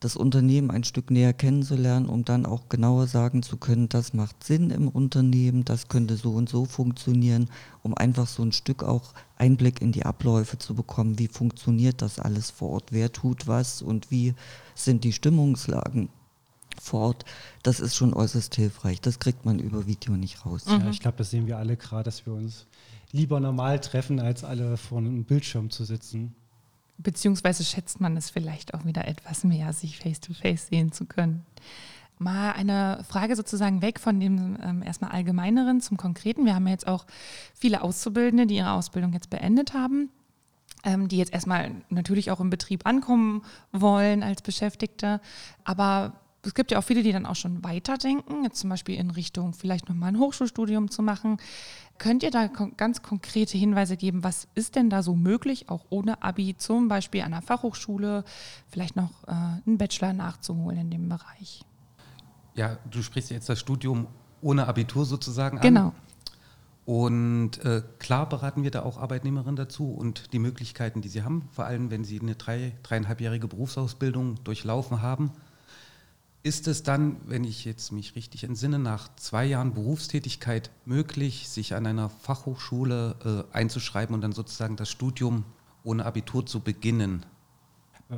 das 0.00 0.16
Unternehmen 0.16 0.70
ein 0.70 0.84
Stück 0.84 1.10
näher 1.10 1.32
kennenzulernen, 1.32 2.06
um 2.06 2.24
dann 2.24 2.44
auch 2.44 2.68
genauer 2.68 3.06
sagen 3.06 3.42
zu 3.42 3.56
können, 3.56 3.88
das 3.88 4.12
macht 4.12 4.44
Sinn 4.44 4.70
im 4.70 4.88
Unternehmen, 4.88 5.64
das 5.64 5.88
könnte 5.88 6.16
so 6.16 6.32
und 6.32 6.48
so 6.48 6.66
funktionieren, 6.66 7.48
um 7.82 7.96
einfach 7.96 8.26
so 8.26 8.42
ein 8.42 8.52
Stück 8.52 8.82
auch 8.82 9.14
Einblick 9.36 9.80
in 9.80 9.92
die 9.92 10.04
Abläufe 10.04 10.58
zu 10.58 10.74
bekommen, 10.74 11.18
wie 11.18 11.28
funktioniert 11.28 12.02
das 12.02 12.18
alles 12.18 12.50
vor 12.50 12.70
Ort, 12.70 12.92
wer 12.92 13.12
tut 13.12 13.46
was 13.46 13.82
und 13.82 14.10
wie 14.10 14.34
sind 14.74 15.04
die 15.04 15.12
Stimmungslagen 15.12 16.08
vor 16.80 17.00
Ort. 17.00 17.24
Das 17.62 17.80
ist 17.80 17.96
schon 17.96 18.14
äußerst 18.14 18.54
hilfreich. 18.54 19.00
Das 19.00 19.18
kriegt 19.18 19.44
man 19.44 19.58
über 19.58 19.86
Video 19.86 20.16
nicht 20.16 20.44
raus. 20.44 20.66
Mhm. 20.66 20.80
Ja, 20.80 20.90
ich 20.90 21.00
glaube, 21.00 21.18
das 21.18 21.30
sehen 21.30 21.46
wir 21.46 21.58
alle 21.58 21.76
gerade, 21.76 22.04
dass 22.04 22.26
wir 22.26 22.34
uns 22.34 22.66
lieber 23.12 23.40
normal 23.40 23.80
treffen, 23.80 24.20
als 24.20 24.44
alle 24.44 24.76
vor 24.76 24.98
einem 24.98 25.24
Bildschirm 25.24 25.70
zu 25.70 25.84
sitzen. 25.84 26.34
Beziehungsweise 26.98 27.64
schätzt 27.64 28.00
man 28.00 28.16
es 28.16 28.30
vielleicht 28.30 28.74
auch 28.74 28.84
wieder 28.84 29.06
etwas 29.08 29.44
mehr, 29.44 29.72
sich 29.72 29.98
face-to-face 29.98 30.66
-face 30.66 30.68
sehen 30.68 30.92
zu 30.92 31.06
können. 31.06 31.44
Mal 32.18 32.52
eine 32.52 33.04
Frage 33.08 33.34
sozusagen 33.34 33.82
weg 33.82 33.98
von 33.98 34.20
dem 34.20 34.56
ähm, 34.62 34.82
erstmal 34.82 35.10
allgemeineren 35.10 35.80
zum 35.80 35.96
Konkreten. 35.96 36.44
Wir 36.44 36.54
haben 36.54 36.66
ja 36.66 36.72
jetzt 36.72 36.86
auch 36.86 37.06
viele 37.54 37.82
Auszubildende, 37.82 38.46
die 38.46 38.56
ihre 38.56 38.72
Ausbildung 38.72 39.12
jetzt 39.12 39.30
beendet 39.30 39.74
haben, 39.74 40.10
ähm, 40.84 41.08
die 41.08 41.18
jetzt 41.18 41.34
erstmal 41.34 41.72
natürlich 41.88 42.30
auch 42.30 42.38
im 42.38 42.50
Betrieb 42.50 42.86
ankommen 42.86 43.42
wollen 43.72 44.22
als 44.22 44.42
Beschäftigte. 44.42 45.20
Aber 45.64 46.20
es 46.46 46.54
gibt 46.54 46.70
ja 46.70 46.78
auch 46.78 46.84
viele, 46.84 47.02
die 47.02 47.12
dann 47.12 47.26
auch 47.26 47.36
schon 47.36 47.64
weiterdenken, 47.64 48.44
jetzt 48.44 48.58
zum 48.58 48.70
Beispiel 48.70 48.96
in 48.96 49.10
Richtung 49.10 49.52
vielleicht 49.54 49.88
nochmal 49.88 50.10
ein 50.10 50.18
Hochschulstudium 50.18 50.90
zu 50.90 51.02
machen. 51.02 51.38
Könnt 51.98 52.22
ihr 52.22 52.30
da 52.30 52.46
ganz 52.46 53.02
konkrete 53.02 53.56
Hinweise 53.56 53.96
geben, 53.96 54.24
was 54.24 54.48
ist 54.54 54.74
denn 54.74 54.90
da 54.90 55.02
so 55.02 55.14
möglich, 55.14 55.68
auch 55.68 55.84
ohne 55.90 56.22
Abi, 56.22 56.56
zum 56.56 56.88
Beispiel 56.88 57.22
an 57.22 57.30
der 57.30 57.42
Fachhochschule, 57.42 58.24
vielleicht 58.68 58.96
noch 58.96 59.24
äh, 59.26 59.30
einen 59.30 59.78
Bachelor 59.78 60.12
nachzuholen 60.12 60.78
in 60.78 60.90
dem 60.90 61.08
Bereich? 61.08 61.64
Ja, 62.54 62.78
du 62.90 63.02
sprichst 63.02 63.30
jetzt 63.30 63.48
das 63.48 63.60
Studium 63.60 64.06
ohne 64.42 64.66
Abitur 64.66 65.04
sozusagen 65.04 65.58
an. 65.58 65.62
Genau. 65.62 65.92
Und 66.84 67.64
äh, 67.64 67.82
klar 67.98 68.28
beraten 68.28 68.62
wir 68.62 68.70
da 68.70 68.82
auch 68.82 68.98
Arbeitnehmerinnen 68.98 69.56
dazu 69.56 69.90
und 69.90 70.32
die 70.34 70.38
Möglichkeiten, 70.38 71.00
die 71.00 71.08
sie 71.08 71.22
haben, 71.22 71.48
vor 71.52 71.64
allem 71.64 71.90
wenn 71.90 72.04
sie 72.04 72.20
eine 72.20 72.34
drei, 72.34 72.72
dreieinhalbjährige 72.82 73.48
Berufsausbildung 73.48 74.42
durchlaufen 74.44 75.00
haben 75.00 75.30
ist 76.44 76.68
es 76.68 76.82
dann, 76.82 77.16
wenn 77.26 77.42
ich 77.42 77.64
jetzt 77.64 77.90
mich 77.90 78.14
richtig 78.14 78.44
entsinne, 78.44 78.78
nach 78.78 79.08
zwei 79.16 79.46
Jahren 79.46 79.72
Berufstätigkeit 79.72 80.70
möglich, 80.84 81.48
sich 81.48 81.74
an 81.74 81.86
einer 81.86 82.10
Fachhochschule 82.10 83.46
äh, 83.52 83.56
einzuschreiben 83.56 84.14
und 84.14 84.20
dann 84.20 84.32
sozusagen 84.32 84.76
das 84.76 84.90
Studium 84.90 85.44
ohne 85.84 86.04
Abitur 86.04 86.44
zu 86.44 86.60
beginnen? 86.60 87.24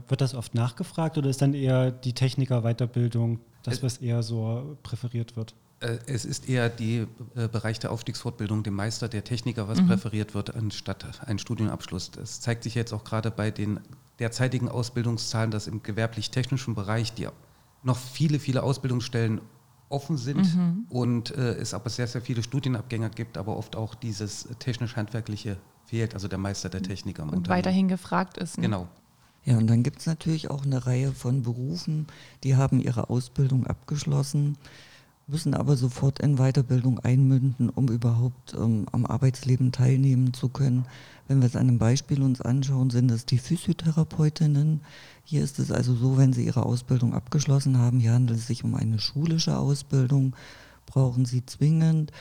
Wird 0.08 0.20
das 0.20 0.34
oft 0.34 0.56
nachgefragt 0.56 1.16
oder 1.16 1.30
ist 1.30 1.40
dann 1.40 1.54
eher 1.54 1.92
die 1.92 2.14
Techniker-Weiterbildung 2.14 3.38
das, 3.62 3.84
was 3.84 3.98
eher 3.98 4.24
so 4.24 4.76
präferiert 4.82 5.36
wird? 5.36 5.54
Äh, 5.78 5.98
es 6.06 6.24
ist 6.24 6.48
eher 6.48 6.68
der 6.68 7.06
äh, 7.36 7.46
Bereich 7.46 7.78
der 7.78 7.92
Aufstiegsfortbildung, 7.92 8.64
dem 8.64 8.74
Meister, 8.74 9.08
der 9.08 9.22
Techniker, 9.22 9.68
was 9.68 9.80
mhm. 9.80 9.86
präferiert 9.86 10.34
wird, 10.34 10.52
anstatt 10.56 11.28
ein 11.28 11.38
Studienabschluss. 11.38 12.10
Das 12.10 12.40
zeigt 12.40 12.64
sich 12.64 12.74
jetzt 12.74 12.92
auch 12.92 13.04
gerade 13.04 13.30
bei 13.30 13.52
den 13.52 13.78
derzeitigen 14.18 14.68
Ausbildungszahlen, 14.68 15.52
dass 15.52 15.68
im 15.68 15.84
gewerblich-technischen 15.84 16.74
Bereich 16.74 17.12
die 17.14 17.28
noch 17.86 17.96
viele, 17.96 18.38
viele 18.38 18.62
Ausbildungsstellen 18.62 19.40
offen 19.88 20.16
sind 20.16 20.54
mhm. 20.56 20.86
und 20.90 21.30
äh, 21.36 21.54
es 21.54 21.72
aber 21.72 21.88
sehr, 21.88 22.08
sehr 22.08 22.20
viele 22.20 22.42
Studienabgänger 22.42 23.08
gibt, 23.08 23.38
aber 23.38 23.56
oft 23.56 23.76
auch 23.76 23.94
dieses 23.94 24.48
technisch-handwerkliche 24.58 25.56
fehlt, 25.84 26.14
also 26.14 26.26
der 26.26 26.38
Meister 26.38 26.68
der 26.68 26.82
Techniker. 26.82 27.22
Und 27.22 27.28
Unternehmen. 27.28 27.48
weiterhin 27.48 27.88
gefragt 27.88 28.36
ist. 28.38 28.58
Ne? 28.58 28.62
Genau. 28.62 28.88
Ja, 29.44 29.56
und 29.56 29.68
dann 29.68 29.84
gibt 29.84 30.00
es 30.00 30.06
natürlich 30.06 30.50
auch 30.50 30.64
eine 30.64 30.86
Reihe 30.86 31.12
von 31.12 31.42
Berufen, 31.42 32.08
die 32.42 32.56
haben 32.56 32.80
ihre 32.80 33.08
Ausbildung 33.10 33.64
abgeschlossen, 33.68 34.58
müssen 35.28 35.54
aber 35.54 35.76
sofort 35.76 36.20
in 36.20 36.36
Weiterbildung 36.36 37.00
einmünden, 37.00 37.68
um 37.68 37.88
überhaupt 37.88 38.54
ähm, 38.54 38.86
am 38.92 39.04
Arbeitsleben 39.04 39.72
teilnehmen 39.72 40.32
zu 40.32 40.48
können. 40.48 40.86
Wenn 41.26 41.40
wir 41.40 41.46
es 41.46 41.56
an 41.56 41.68
einem 41.68 41.78
Beispiel 41.78 42.22
uns 42.22 42.40
anschauen, 42.40 42.90
sind 42.90 43.10
es 43.10 43.26
die 43.26 43.38
Physiotherapeutinnen. 43.38 44.82
Hier 45.24 45.42
ist 45.42 45.58
es 45.58 45.72
also 45.72 45.94
so, 45.94 46.16
wenn 46.16 46.32
sie 46.32 46.46
ihre 46.46 46.64
Ausbildung 46.64 47.12
abgeschlossen 47.12 47.76
haben, 47.78 47.98
hier 47.98 48.12
handelt 48.12 48.38
es 48.38 48.46
sich 48.46 48.62
um 48.62 48.76
eine 48.76 49.00
schulische 49.00 49.58
Ausbildung, 49.58 50.36
brauchen 50.86 51.24
sie 51.24 51.44
zwingend 51.44 52.12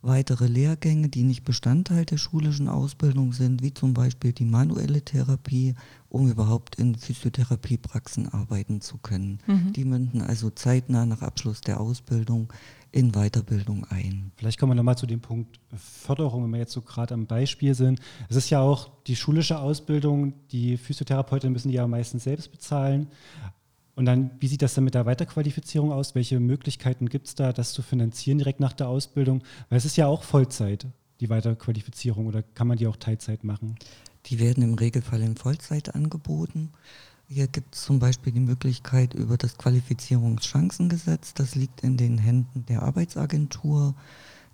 weitere 0.00 0.46
Lehrgänge, 0.46 1.08
die 1.08 1.24
nicht 1.24 1.44
Bestandteil 1.44 2.06
der 2.06 2.16
schulischen 2.16 2.68
Ausbildung 2.68 3.32
sind, 3.32 3.62
wie 3.62 3.74
zum 3.74 3.92
Beispiel 3.92 4.32
die 4.32 4.44
manuelle 4.44 5.02
Therapie, 5.02 5.74
um 6.16 6.30
überhaupt 6.30 6.76
in 6.76 6.94
Physiotherapiepraxen 6.94 8.28
arbeiten 8.32 8.80
zu 8.80 8.96
können. 8.96 9.38
Mhm. 9.46 9.72
Die 9.74 9.84
münden 9.84 10.22
also 10.22 10.48
zeitnah 10.50 11.04
nach 11.04 11.20
Abschluss 11.20 11.60
der 11.60 11.78
Ausbildung 11.78 12.52
in 12.90 13.12
Weiterbildung 13.12 13.84
ein. 13.90 14.32
Vielleicht 14.36 14.58
kommen 14.58 14.70
wir 14.70 14.76
nochmal 14.76 14.96
zu 14.96 15.06
dem 15.06 15.20
Punkt 15.20 15.60
Förderung, 15.76 16.44
wenn 16.44 16.50
wir 16.52 16.58
jetzt 16.58 16.72
so 16.72 16.80
gerade 16.80 17.12
am 17.12 17.26
Beispiel 17.26 17.74
sind. 17.74 18.00
Es 18.30 18.36
ist 18.36 18.48
ja 18.48 18.60
auch 18.60 18.88
die 19.06 19.14
schulische 19.14 19.58
Ausbildung, 19.58 20.32
die 20.50 20.78
Physiotherapeuten 20.78 21.52
müssen 21.52 21.68
die 21.68 21.74
ja 21.74 21.86
meistens 21.86 22.24
selbst 22.24 22.50
bezahlen. 22.50 23.08
Und 23.94 24.06
dann, 24.06 24.30
wie 24.40 24.46
sieht 24.46 24.62
das 24.62 24.72
dann 24.72 24.84
mit 24.84 24.94
der 24.94 25.04
Weiterqualifizierung 25.04 25.92
aus? 25.92 26.14
Welche 26.14 26.40
Möglichkeiten 26.40 27.10
gibt 27.10 27.26
es 27.26 27.34
da, 27.34 27.52
das 27.52 27.74
zu 27.74 27.82
finanzieren 27.82 28.38
direkt 28.38 28.60
nach 28.60 28.72
der 28.72 28.88
Ausbildung? 28.88 29.42
Weil 29.68 29.78
es 29.78 29.84
ist 29.84 29.96
ja 29.96 30.06
auch 30.06 30.22
Vollzeit, 30.22 30.86
die 31.20 31.28
Weiterqualifizierung, 31.28 32.26
oder 32.26 32.42
kann 32.42 32.68
man 32.68 32.78
die 32.78 32.86
auch 32.86 32.96
Teilzeit 32.96 33.44
machen? 33.44 33.76
Die 34.26 34.40
werden 34.40 34.62
im 34.62 34.74
Regelfall 34.74 35.22
in 35.22 35.36
Vollzeit 35.36 35.94
angeboten. 35.94 36.70
Hier 37.28 37.46
gibt 37.46 37.74
es 37.74 37.82
zum 37.82 37.98
Beispiel 37.98 38.32
die 38.32 38.40
Möglichkeit 38.40 39.14
über 39.14 39.36
das 39.36 39.56
Qualifizierungschancengesetz. 39.58 41.34
Das 41.34 41.54
liegt 41.54 41.82
in 41.82 41.96
den 41.96 42.18
Händen 42.18 42.64
der 42.66 42.82
Arbeitsagentur. 42.82 43.94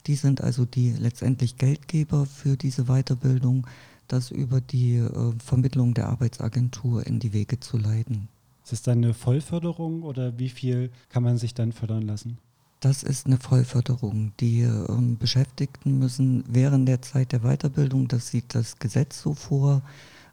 Die 0.07 0.15
sind 0.15 0.41
also 0.41 0.65
die 0.65 0.93
letztendlich 0.93 1.57
Geldgeber 1.57 2.27
für 2.27 2.57
diese 2.57 2.85
Weiterbildung, 2.85 3.67
das 4.09 4.31
über 4.31 4.61
die 4.61 4.97
äh, 4.97 5.33
Vermittlung 5.39 5.95
der 5.95 6.09
Arbeitsagentur 6.09 7.07
in 7.07 7.19
die 7.19 7.33
Wege 7.33 7.61
zu 7.61 7.79
leiten. 7.79 8.29
Ist 8.65 8.73
es 8.73 8.83
dann 8.83 8.99
eine 8.99 9.15
Vollförderung 9.15 10.03
oder 10.03 10.39
wie 10.39 10.49
viel 10.49 10.91
kann 11.09 11.23
man 11.23 11.39
sich 11.39 11.55
dann 11.55 11.73
fördern 11.73 12.03
lassen? 12.03 12.39
Das 12.83 13.05
ist 13.05 13.27
eine 13.27 13.39
Vollförderung. 13.39 14.33
Die 14.41 14.63
ähm, 14.63 15.17
Beschäftigten 15.17 16.01
müssen 16.01 16.43
während 16.49 16.89
der 16.89 17.01
Zeit 17.01 17.31
der 17.31 17.43
Weiterbildung, 17.43 18.09
das 18.09 18.27
sieht 18.27 18.57
das 18.57 18.81
Gesetz 18.81 19.23
so 19.23 19.35
vor, 19.35 19.83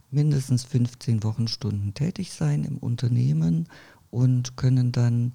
mindestens 0.09 0.63
15 0.63 1.23
Wochenstunden 1.23 1.93
tätig 1.93 2.33
sein 2.33 2.63
im 2.63 2.79
Unternehmen 2.79 3.67
und 4.09 4.57
können 4.57 4.91
dann 4.91 5.33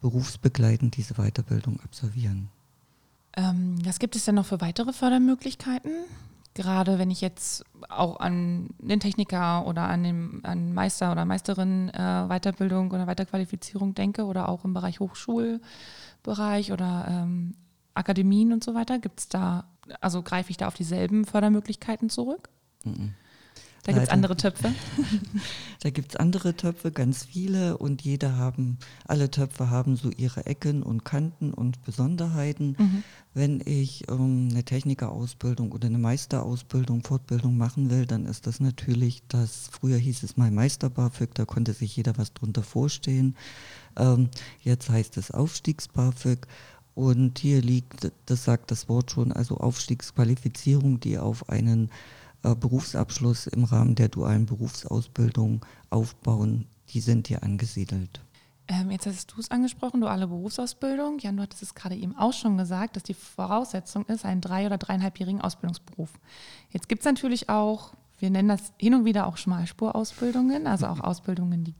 berufsbegleitend 0.00 0.96
diese 0.96 1.14
Weiterbildung 1.14 1.80
absolvieren. 1.80 2.48
Ähm, 3.36 3.76
was 3.84 3.98
gibt 3.98 4.16
es 4.16 4.24
denn 4.24 4.36
noch 4.36 4.46
für 4.46 4.62
weitere 4.62 4.94
Fördermöglichkeiten? 4.94 5.92
Gerade 6.54 6.98
wenn 6.98 7.10
ich 7.10 7.20
jetzt 7.20 7.64
auch 7.88 8.20
an 8.20 8.70
den 8.78 9.00
Techniker 9.00 9.66
oder 9.66 9.82
an 9.82 10.04
den 10.04 10.44
an 10.44 10.72
Meister 10.72 11.12
oder 11.12 11.24
Meisterin 11.24 11.90
äh, 11.90 12.26
Weiterbildung 12.28 12.92
oder 12.92 13.06
Weiterqualifizierung 13.06 13.94
denke 13.94 14.24
oder 14.24 14.48
auch 14.48 14.64
im 14.64 14.72
Bereich 14.72 15.00
Hochschulbereich 15.00 16.72
oder 16.72 17.06
ähm, 17.08 17.54
Akademien 17.94 18.52
und 18.52 18.64
so 18.64 18.74
weiter, 18.74 18.98
gibt 18.98 19.20
es 19.20 19.28
da, 19.28 19.64
also 20.00 20.22
greife 20.22 20.50
ich 20.50 20.56
da 20.56 20.66
auf 20.66 20.74
dieselben 20.74 21.24
Fördermöglichkeiten 21.24 22.10
zurück? 22.10 22.48
Mhm. 22.84 23.14
Da 23.84 23.92
gibt 23.92 24.04
es 24.04 24.10
andere 24.10 24.36
Töpfe. 24.36 24.72
da 25.82 25.90
gibt 25.90 26.12
es 26.12 26.16
andere 26.16 26.56
Töpfe, 26.56 26.90
ganz 26.90 27.24
viele 27.24 27.76
und 27.76 28.00
jeder 28.00 28.36
haben, 28.36 28.78
alle 29.06 29.30
Töpfe 29.30 29.68
haben 29.68 29.96
so 29.96 30.10
ihre 30.10 30.46
Ecken 30.46 30.82
und 30.82 31.04
Kanten 31.04 31.52
und 31.52 31.82
Besonderheiten. 31.84 32.76
Mhm. 32.78 33.02
Wenn 33.34 33.60
ich 33.64 34.08
ähm, 34.08 34.48
eine 34.50 34.64
Technikerausbildung 34.64 35.72
oder 35.72 35.88
eine 35.88 35.98
Meisterausbildung, 35.98 37.02
Fortbildung 37.02 37.58
machen 37.58 37.90
will, 37.90 38.06
dann 38.06 38.24
ist 38.24 38.46
das 38.46 38.58
natürlich 38.58 39.22
das, 39.28 39.68
früher 39.70 39.98
hieß 39.98 40.22
es 40.22 40.38
mal 40.38 40.50
Meister-BAföG, 40.50 41.34
da 41.34 41.44
konnte 41.44 41.74
sich 41.74 41.94
jeder 41.94 42.16
was 42.16 42.32
drunter 42.32 42.62
vorstellen. 42.62 43.36
Ähm, 43.96 44.30
jetzt 44.62 44.88
heißt 44.88 45.18
es 45.18 45.30
Aufstiegs-BAföG. 45.30 46.46
Und 46.94 47.40
hier 47.40 47.60
liegt, 47.60 48.12
das 48.26 48.44
sagt 48.44 48.70
das 48.70 48.88
Wort 48.88 49.10
schon, 49.10 49.32
also 49.32 49.56
Aufstiegsqualifizierung, 49.56 51.00
die 51.00 51.18
auf 51.18 51.48
einen 51.48 51.90
Berufsabschluss 52.54 53.46
im 53.46 53.64
Rahmen 53.64 53.94
der 53.94 54.08
dualen 54.08 54.46
Berufsausbildung 54.46 55.64
aufbauen, 55.90 56.66
die 56.90 57.00
sind 57.00 57.28
hier 57.28 57.42
angesiedelt. 57.42 58.20
Ähm, 58.66 58.90
jetzt 58.90 59.06
hast 59.06 59.32
du 59.32 59.40
es 59.40 59.50
angesprochen, 59.50 60.00
duale 60.00 60.26
Berufsausbildung. 60.26 61.18
Jan, 61.18 61.36
du 61.36 61.42
hattest 61.42 61.62
es 61.62 61.74
gerade 61.74 61.96
eben 61.96 62.16
auch 62.16 62.32
schon 62.32 62.56
gesagt, 62.56 62.96
dass 62.96 63.02
die 63.02 63.14
Voraussetzung 63.14 64.06
ist, 64.06 64.24
einen 64.24 64.40
drei- 64.40 64.66
oder 64.66 64.78
dreieinhalbjährigen 64.78 65.40
Ausbildungsberuf. 65.40 66.10
Jetzt 66.70 66.88
gibt 66.88 67.00
es 67.00 67.06
natürlich 67.06 67.50
auch, 67.50 67.92
wir 68.18 68.30
nennen 68.30 68.48
das 68.48 68.72
hin 68.78 68.94
und 68.94 69.04
wieder 69.04 69.26
auch 69.26 69.36
Schmalspurausbildungen, 69.36 70.66
also 70.66 70.86
auch 70.86 71.00
Ausbildungen, 71.04 71.64
die 71.64 71.74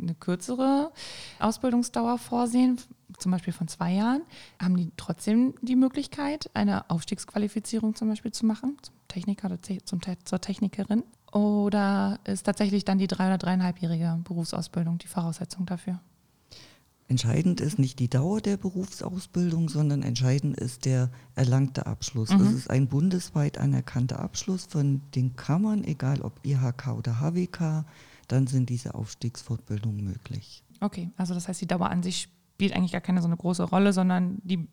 eine 0.00 0.14
kürzere 0.14 0.90
Ausbildungsdauer 1.38 2.18
vorsehen, 2.18 2.80
zum 3.18 3.32
Beispiel 3.32 3.52
von 3.52 3.68
zwei 3.68 3.92
Jahren, 3.92 4.22
haben 4.60 4.76
die 4.76 4.90
trotzdem 4.96 5.54
die 5.62 5.76
Möglichkeit, 5.76 6.50
eine 6.54 6.88
Aufstiegsqualifizierung 6.90 7.94
zum 7.94 8.08
Beispiel 8.08 8.32
zu 8.32 8.46
machen, 8.46 8.76
zum 8.82 8.94
Techniker 9.08 9.46
oder 9.46 9.58
zum, 9.84 10.00
zur 10.24 10.40
Technikerin? 10.40 11.04
Oder 11.32 12.20
ist 12.24 12.44
tatsächlich 12.44 12.84
dann 12.84 12.98
die 12.98 13.08
drei- 13.08 13.26
oder 13.26 13.38
dreieinhalbjährige 13.38 14.20
Berufsausbildung 14.22 14.98
die 14.98 15.08
Voraussetzung 15.08 15.66
dafür? 15.66 16.00
Entscheidend 17.06 17.60
ist 17.60 17.78
nicht 17.78 17.98
die 17.98 18.08
Dauer 18.08 18.40
der 18.40 18.56
Berufsausbildung, 18.56 19.68
sondern 19.68 20.02
entscheidend 20.02 20.58
ist 20.58 20.86
der 20.86 21.10
erlangte 21.34 21.86
Abschluss. 21.86 22.30
Mhm. 22.30 22.40
Es 22.40 22.52
ist 22.52 22.70
ein 22.70 22.88
bundesweit 22.88 23.58
anerkannter 23.58 24.20
Abschluss 24.20 24.64
von 24.64 25.02
den 25.14 25.36
Kammern, 25.36 25.84
egal 25.84 26.22
ob 26.22 26.40
IHK 26.44 26.94
oder 26.96 27.20
HWK, 27.20 27.84
dann 28.28 28.46
sind 28.46 28.70
diese 28.70 28.94
Aufstiegsfortbildungen 28.94 30.02
möglich. 30.02 30.64
Okay, 30.80 31.10
also 31.16 31.34
das 31.34 31.46
heißt, 31.46 31.60
die 31.60 31.66
Dauer 31.66 31.90
an 31.90 32.02
sich 32.02 32.28
spielt 32.54 32.74
eigentlich 32.74 32.92
gar 32.92 33.00
keine 33.00 33.20
so 33.20 33.26
eine 33.26 33.36
große 33.36 33.64
Rolle, 33.64 33.92
sondern 33.92 34.38
die 34.42 34.68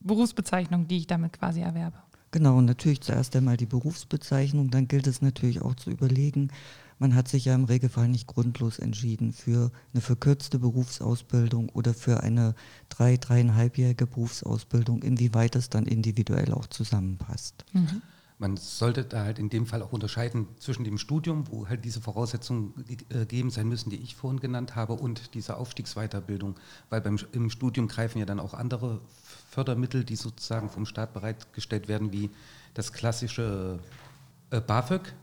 Berufsbezeichnung, 0.00 0.88
die 0.88 0.98
ich 0.98 1.06
damit 1.06 1.38
quasi 1.38 1.60
erwerbe. 1.60 1.98
Genau, 2.30 2.60
natürlich 2.60 3.00
zuerst 3.00 3.36
einmal 3.36 3.56
die 3.56 3.66
Berufsbezeichnung, 3.66 4.70
dann 4.70 4.88
gilt 4.88 5.06
es 5.06 5.22
natürlich 5.22 5.62
auch 5.62 5.74
zu 5.74 5.90
überlegen, 5.90 6.50
man 6.98 7.14
hat 7.14 7.28
sich 7.28 7.44
ja 7.44 7.54
im 7.54 7.64
Regelfall 7.64 8.08
nicht 8.08 8.26
grundlos 8.26 8.78
entschieden 8.78 9.32
für 9.32 9.70
eine 9.92 10.00
verkürzte 10.00 10.58
Berufsausbildung 10.58 11.68
oder 11.70 11.92
für 11.92 12.22
eine 12.22 12.54
drei, 12.88 13.18
dreieinhalbjährige 13.18 14.06
Berufsausbildung, 14.06 15.02
inwieweit 15.02 15.54
das 15.54 15.68
dann 15.68 15.84
individuell 15.84 16.52
auch 16.54 16.66
zusammenpasst. 16.66 17.66
Mhm. 17.72 18.02
Man 18.38 18.58
sollte 18.58 19.04
da 19.04 19.24
halt 19.24 19.38
in 19.38 19.48
dem 19.48 19.64
Fall 19.64 19.80
auch 19.80 19.92
unterscheiden 19.92 20.46
zwischen 20.58 20.84
dem 20.84 20.98
Studium, 20.98 21.44
wo 21.50 21.68
halt 21.68 21.86
diese 21.86 22.02
Voraussetzungen 22.02 22.74
äh, 22.88 22.96
gegeben 23.20 23.48
sein 23.50 23.66
müssen, 23.66 23.88
die 23.88 23.96
ich 23.96 24.14
vorhin 24.14 24.40
genannt 24.40 24.76
habe, 24.76 24.92
und 24.92 25.34
dieser 25.34 25.56
Aufstiegsweiterbildung. 25.56 26.56
Weil 26.90 27.00
beim, 27.00 27.18
im 27.32 27.48
Studium 27.48 27.88
greifen 27.88 28.18
ja 28.18 28.26
dann 28.26 28.38
auch 28.38 28.52
andere 28.52 29.00
Fördermittel, 29.48 30.04
die 30.04 30.16
sozusagen 30.16 30.68
vom 30.68 30.84
Staat 30.84 31.14
bereitgestellt 31.14 31.88
werden, 31.88 32.12
wie 32.12 32.28
das 32.74 32.92
klassische 32.92 33.78
äh, 34.50 34.60
BAföG, 34.60 35.14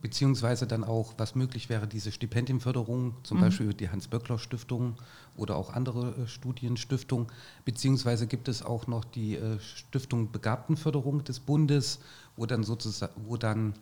beziehungsweise 0.00 0.66
dann 0.66 0.82
auch, 0.82 1.14
was 1.18 1.36
möglich 1.36 1.68
wäre, 1.68 1.86
diese 1.86 2.10
Stipendienförderung, 2.10 3.14
zum 3.22 3.36
mhm. 3.36 3.42
Beispiel 3.42 3.72
die 3.72 3.88
Hans-Böckler-Stiftung 3.88 4.96
oder 5.36 5.54
auch 5.54 5.72
andere 5.72 6.08
äh, 6.16 6.26
Studienstiftungen, 6.26 7.28
beziehungsweise 7.64 8.26
gibt 8.26 8.48
es 8.48 8.64
auch 8.64 8.88
noch 8.88 9.04
die 9.04 9.38
Stiftung 9.60 10.32
Begabtenförderung 10.32 11.22
des 11.22 11.38
Bundes, 11.38 12.00
wo 12.36 12.46
dann 12.46 12.64
sozusagen, 12.64 13.12
wo 13.26 13.36
dann 13.36 13.74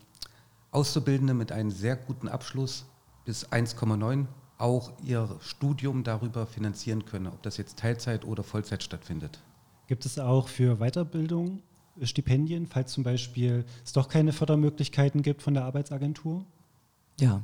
Auszubildende 0.70 1.34
mit 1.34 1.52
einem 1.52 1.70
sehr 1.70 1.96
guten 1.96 2.28
Abschluss 2.28 2.84
bis 3.24 3.48
1,9 3.48 4.26
auch 4.58 4.92
ihr 5.02 5.28
Studium 5.40 6.04
darüber 6.04 6.46
finanzieren 6.46 7.04
können, 7.06 7.28
ob 7.28 7.42
das 7.42 7.56
jetzt 7.56 7.78
Teilzeit 7.78 8.24
oder 8.24 8.42
Vollzeit 8.42 8.82
stattfindet. 8.82 9.40
Gibt 9.86 10.04
es 10.06 10.18
auch 10.18 10.48
für 10.48 10.76
Weiterbildung 10.76 11.62
Stipendien, 12.02 12.66
falls 12.66 12.92
zum 12.92 13.04
Beispiel 13.04 13.64
es 13.84 13.92
doch 13.92 14.08
keine 14.08 14.32
Fördermöglichkeiten 14.32 15.22
gibt 15.22 15.42
von 15.42 15.54
der 15.54 15.64
Arbeitsagentur? 15.64 16.44
Ja, 17.18 17.42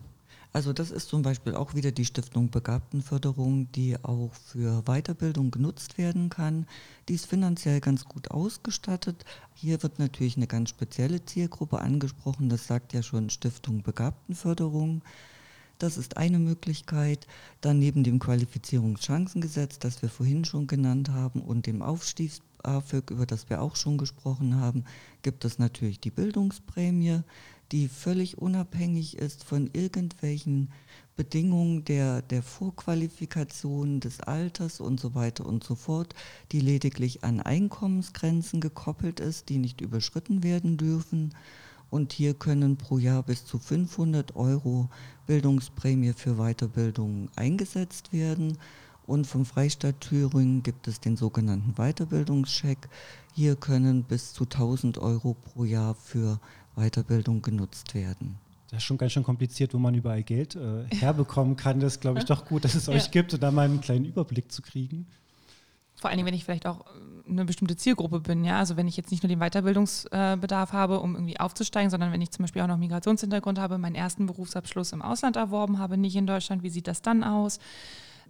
Also 0.56 0.72
das 0.72 0.90
ist 0.90 1.10
zum 1.10 1.20
Beispiel 1.20 1.54
auch 1.54 1.74
wieder 1.74 1.92
die 1.92 2.06
Stiftung 2.06 2.48
Begabtenförderung, 2.48 3.70
die 3.72 4.02
auch 4.02 4.32
für 4.32 4.84
Weiterbildung 4.86 5.50
genutzt 5.50 5.98
werden 5.98 6.30
kann. 6.30 6.66
Die 7.10 7.14
ist 7.14 7.26
finanziell 7.26 7.80
ganz 7.80 8.06
gut 8.06 8.30
ausgestattet. 8.30 9.26
Hier 9.52 9.82
wird 9.82 9.98
natürlich 9.98 10.38
eine 10.38 10.46
ganz 10.46 10.70
spezielle 10.70 11.22
Zielgruppe 11.22 11.82
angesprochen. 11.82 12.48
Das 12.48 12.66
sagt 12.66 12.94
ja 12.94 13.02
schon 13.02 13.28
Stiftung 13.28 13.82
Begabtenförderung. 13.82 15.02
Das 15.78 15.98
ist 15.98 16.16
eine 16.16 16.38
Möglichkeit. 16.38 17.26
Dann 17.60 17.78
neben 17.78 18.02
dem 18.02 18.18
Qualifizierungschancengesetz, 18.18 19.78
das 19.78 20.00
wir 20.00 20.08
vorhin 20.08 20.46
schon 20.46 20.66
genannt 20.66 21.10
haben, 21.10 21.42
und 21.42 21.66
dem 21.66 21.82
Aufstiegs 21.82 22.40
über 23.10 23.26
das 23.26 23.48
wir 23.48 23.62
auch 23.62 23.76
schon 23.76 23.96
gesprochen 23.96 24.56
haben, 24.56 24.84
gibt 25.22 25.44
es 25.44 25.60
natürlich 25.60 26.00
die 26.00 26.10
Bildungsprämie 26.10 27.20
die 27.72 27.88
völlig 27.88 28.38
unabhängig 28.38 29.18
ist 29.18 29.44
von 29.44 29.70
irgendwelchen 29.72 30.70
Bedingungen 31.16 31.85
der, 31.85 32.22
der 32.22 32.42
Vorqualifikation, 32.42 34.00
des 34.00 34.20
Alters 34.20 34.81
und 34.81 35.00
so 35.00 35.14
weiter 35.14 35.46
und 35.46 35.64
so 35.64 35.74
fort, 35.74 36.14
die 36.52 36.61
lediglich 36.61 37.24
an 37.24 37.40
Einkommensgrenzen 37.40 38.61
gekoppelt 38.61 39.20
ist, 39.20 39.48
die 39.48 39.59
nicht 39.59 39.81
überschritten 39.81 40.42
werden 40.42 40.76
dürfen. 40.76 41.35
Und 41.88 42.12
hier 42.12 42.35
können 42.35 42.76
pro 42.76 42.98
Jahr 42.98 43.22
bis 43.22 43.46
zu 43.46 43.59
500 43.59 44.37
Euro 44.37 44.90
Bildungsprämie 45.26 46.12
für 46.12 46.35
Weiterbildung 46.35 47.31
eingesetzt 47.37 48.12
werden. 48.12 48.59
Und 49.06 49.26
vom 49.26 49.44
Freistaat 49.44 50.00
Thüringen 50.00 50.62
gibt 50.62 50.88
es 50.88 51.00
den 51.00 51.16
sogenannten 51.16 51.74
Weiterbildungscheck. 51.74 52.88
Hier 53.34 53.54
können 53.54 54.02
bis 54.02 54.32
zu 54.32 54.44
1000 54.44 54.98
Euro 54.98 55.34
pro 55.34 55.64
Jahr 55.64 55.94
für 55.94 56.40
Weiterbildung 56.74 57.42
genutzt 57.42 57.94
werden. 57.94 58.38
Das 58.70 58.78
ist 58.78 58.84
schon 58.84 58.98
ganz 58.98 59.12
schön 59.12 59.22
kompliziert, 59.22 59.72
wo 59.74 59.78
man 59.78 59.94
überall 59.94 60.22
Geld 60.22 60.56
äh, 60.56 60.84
herbekommen 60.94 61.56
kann. 61.56 61.78
Das 61.80 61.94
ist, 61.94 62.00
glaube 62.00 62.18
ich, 62.18 62.24
doch 62.24 62.44
gut, 62.44 62.64
dass 62.64 62.74
es 62.74 62.86
ja. 62.86 62.94
euch 62.94 63.10
gibt 63.10 63.32
und 63.32 63.42
da 63.42 63.50
mal 63.50 63.66
einen 63.66 63.80
kleinen 63.80 64.04
Überblick 64.04 64.50
zu 64.50 64.60
kriegen. 64.60 65.06
Vor 65.94 66.10
allen 66.10 66.18
Dingen, 66.18 66.26
wenn 66.26 66.34
ich 66.34 66.44
vielleicht 66.44 66.66
auch 66.66 66.80
äh, 66.80 67.30
eine 67.30 67.44
bestimmte 67.44 67.76
Zielgruppe 67.76 68.20
bin, 68.20 68.44
ja. 68.44 68.58
Also 68.58 68.76
wenn 68.76 68.88
ich 68.88 68.96
jetzt 68.96 69.12
nicht 69.12 69.22
nur 69.22 69.28
den 69.28 69.38
Weiterbildungsbedarf 69.38 70.72
habe, 70.72 71.00
um 71.00 71.14
irgendwie 71.14 71.38
aufzusteigen, 71.38 71.90
sondern 71.90 72.12
wenn 72.12 72.20
ich 72.20 72.32
zum 72.32 72.42
Beispiel 72.42 72.62
auch 72.62 72.66
noch 72.66 72.76
Migrationshintergrund 72.76 73.58
habe, 73.58 73.78
meinen 73.78 73.94
ersten 73.94 74.26
Berufsabschluss 74.26 74.92
im 74.92 75.00
Ausland 75.00 75.36
erworben 75.36 75.78
habe, 75.78 75.96
nicht 75.96 76.16
in 76.16 76.26
Deutschland, 76.26 76.62
wie 76.62 76.70
sieht 76.70 76.88
das 76.88 77.02
dann 77.02 77.22
aus? 77.22 77.60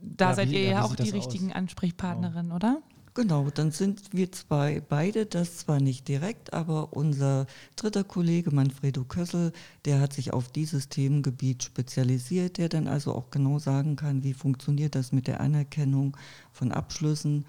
Da 0.00 0.30
ja, 0.30 0.34
seid 0.34 0.50
wie, 0.50 0.54
ihr 0.54 0.62
ja, 0.62 0.70
ja 0.70 0.82
auch 0.84 0.94
die 0.94 1.10
richtigen 1.10 1.50
aus? 1.50 1.56
Ansprechpartnerin, 1.56 2.44
genau. 2.46 2.56
oder? 2.56 2.82
Genau, 3.16 3.48
dann 3.48 3.70
sind 3.70 4.12
wir 4.12 4.30
zwei 4.30 4.82
beide, 4.86 5.24
das 5.24 5.56
zwar 5.56 5.80
nicht 5.80 6.06
direkt, 6.06 6.52
aber 6.52 6.92
unser 6.92 7.46
dritter 7.74 8.04
Kollege 8.04 8.50
Manfredo 8.50 9.04
Kössel, 9.04 9.52
der 9.86 10.00
hat 10.00 10.12
sich 10.12 10.34
auf 10.34 10.50
dieses 10.50 10.90
Themengebiet 10.90 11.62
spezialisiert, 11.62 12.58
der 12.58 12.68
dann 12.68 12.86
also 12.86 13.14
auch 13.14 13.30
genau 13.30 13.58
sagen 13.58 13.96
kann, 13.96 14.22
wie 14.22 14.34
funktioniert 14.34 14.94
das 14.94 15.12
mit 15.12 15.28
der 15.28 15.40
Anerkennung 15.40 16.14
von 16.52 16.72
Abschlüssen, 16.72 17.46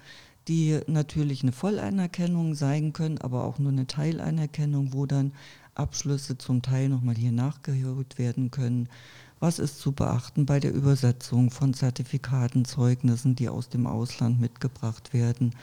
die 0.48 0.80
natürlich 0.86 1.42
eine 1.42 1.52
Vollanerkennung 1.52 2.54
sein 2.54 2.94
können, 2.94 3.18
aber 3.18 3.44
auch 3.44 3.58
nur 3.58 3.70
eine 3.70 3.86
Teilanerkennung, 3.86 4.94
wo 4.94 5.04
dann 5.04 5.32
Abschlüsse 5.74 6.38
zum 6.38 6.62
Teil 6.62 6.88
nochmal 6.88 7.14
hier 7.14 7.32
nachgeholt 7.32 8.16
werden 8.16 8.50
können. 8.50 8.88
Was 9.40 9.58
ist 9.58 9.78
zu 9.78 9.92
beachten 9.92 10.46
bei 10.46 10.58
der 10.58 10.74
Übersetzung 10.74 11.50
von 11.50 11.72
Zertifikaten, 11.72 12.64
Zeugnissen, 12.64 13.36
die 13.36 13.48
aus 13.48 13.68
dem 13.68 13.86
Ausland 13.86 14.40
mitgebracht 14.40 15.14
werden? 15.14 15.54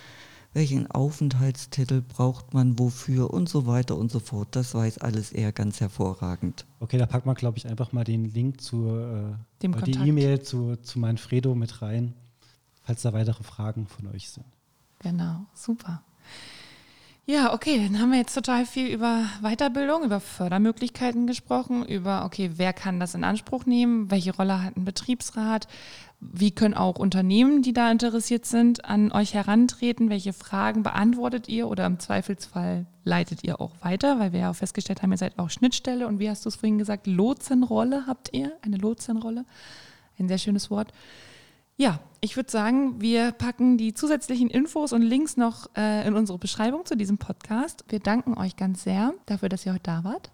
Welchen 0.53 0.89
Aufenthaltstitel 0.89 2.01
braucht 2.01 2.53
man 2.53 2.79
wofür 2.79 3.33
und 3.33 3.49
so 3.49 3.67
weiter 3.67 3.97
und 3.97 4.09
so 4.09 4.19
fort. 4.19 4.47
Das 4.51 4.73
weiß 4.73 4.99
alles 4.99 5.33
eher 5.33 5.51
ganz 5.51 5.81
hervorragend. 5.81 6.65
Okay, 6.79 6.97
da 6.97 7.05
packt 7.05 7.25
man, 7.25 7.35
glaube 7.35 7.57
ich, 7.57 7.67
einfach 7.67 7.91
mal 7.91 8.05
den 8.05 8.23
Link 8.23 8.61
zu 8.61 8.87
äh, 8.95 9.33
Dem 9.61 9.75
die 9.83 9.91
E-Mail 9.91 10.41
zu, 10.41 10.77
zu 10.77 10.97
Manfredo 10.97 11.55
mit 11.55 11.81
rein, 11.81 12.13
falls 12.83 13.01
da 13.01 13.11
weitere 13.11 13.43
Fragen 13.43 13.87
von 13.87 14.07
euch 14.07 14.29
sind. 14.29 14.45
Genau, 14.99 15.45
super. 15.53 16.01
Ja, 17.27 17.55
okay, 17.55 17.83
dann 17.83 17.99
haben 17.99 18.11
wir 18.11 18.19
jetzt 18.19 18.35
total 18.35 18.67
viel 18.67 18.85
über 18.85 19.25
Weiterbildung, 19.41 20.03
über 20.03 20.19
Fördermöglichkeiten 20.19 21.25
gesprochen, 21.25 21.83
über, 21.83 22.23
okay, 22.23 22.51
wer 22.57 22.71
kann 22.71 22.99
das 22.99 23.15
in 23.15 23.23
Anspruch 23.23 23.65
nehmen, 23.65 24.11
welche 24.11 24.35
Rolle 24.35 24.61
hat 24.61 24.77
ein 24.77 24.85
Betriebsrat, 24.85 25.67
wie 26.19 26.51
können 26.51 26.75
auch 26.75 26.99
Unternehmen, 26.99 27.63
die 27.63 27.73
da 27.73 27.89
interessiert 27.89 28.45
sind, 28.45 28.85
an 28.85 29.11
euch 29.11 29.33
herantreten, 29.33 30.11
welche 30.11 30.33
Fragen 30.33 30.83
beantwortet 30.83 31.49
ihr? 31.49 31.67
Oder 31.67 31.87
im 31.87 31.97
Zweifelsfall 31.97 32.85
leitet 33.03 33.43
ihr 33.43 33.59
auch 33.59 33.71
weiter, 33.81 34.19
weil 34.19 34.31
wir 34.31 34.41
ja 34.41 34.51
auch 34.51 34.55
festgestellt 34.55 35.01
haben, 35.01 35.11
ihr 35.11 35.17
seid 35.17 35.39
auch 35.39 35.49
Schnittstelle. 35.49 36.07
Und 36.07 36.19
wie 36.19 36.29
hast 36.29 36.45
du 36.45 36.49
es 36.49 36.55
vorhin 36.55 36.77
gesagt, 36.77 37.07
Lotsenrolle 37.07 38.05
habt 38.05 38.33
ihr, 38.33 38.51
eine 38.61 38.77
Lotsenrolle, 38.77 39.45
ein 40.19 40.27
sehr 40.27 40.37
schönes 40.37 40.69
Wort. 40.69 40.93
Ja, 41.77 41.99
ich 42.21 42.37
würde 42.37 42.49
sagen, 42.49 43.01
wir 43.01 43.33
packen 43.33 43.77
die 43.77 43.93
zusätzlichen 43.93 44.49
Infos 44.49 44.93
und 44.93 45.01
Links 45.01 45.35
noch 45.35 45.69
äh, 45.75 46.07
in 46.07 46.15
unsere 46.15 46.37
Beschreibung 46.37 46.85
zu 46.85 46.95
diesem 46.95 47.17
Podcast. 47.17 47.83
Wir 47.89 47.99
danken 47.99 48.37
euch 48.37 48.55
ganz 48.55 48.83
sehr 48.83 49.13
dafür, 49.25 49.49
dass 49.49 49.65
ihr 49.65 49.73
heute 49.73 49.83
da 49.83 50.03
wart. 50.05 50.31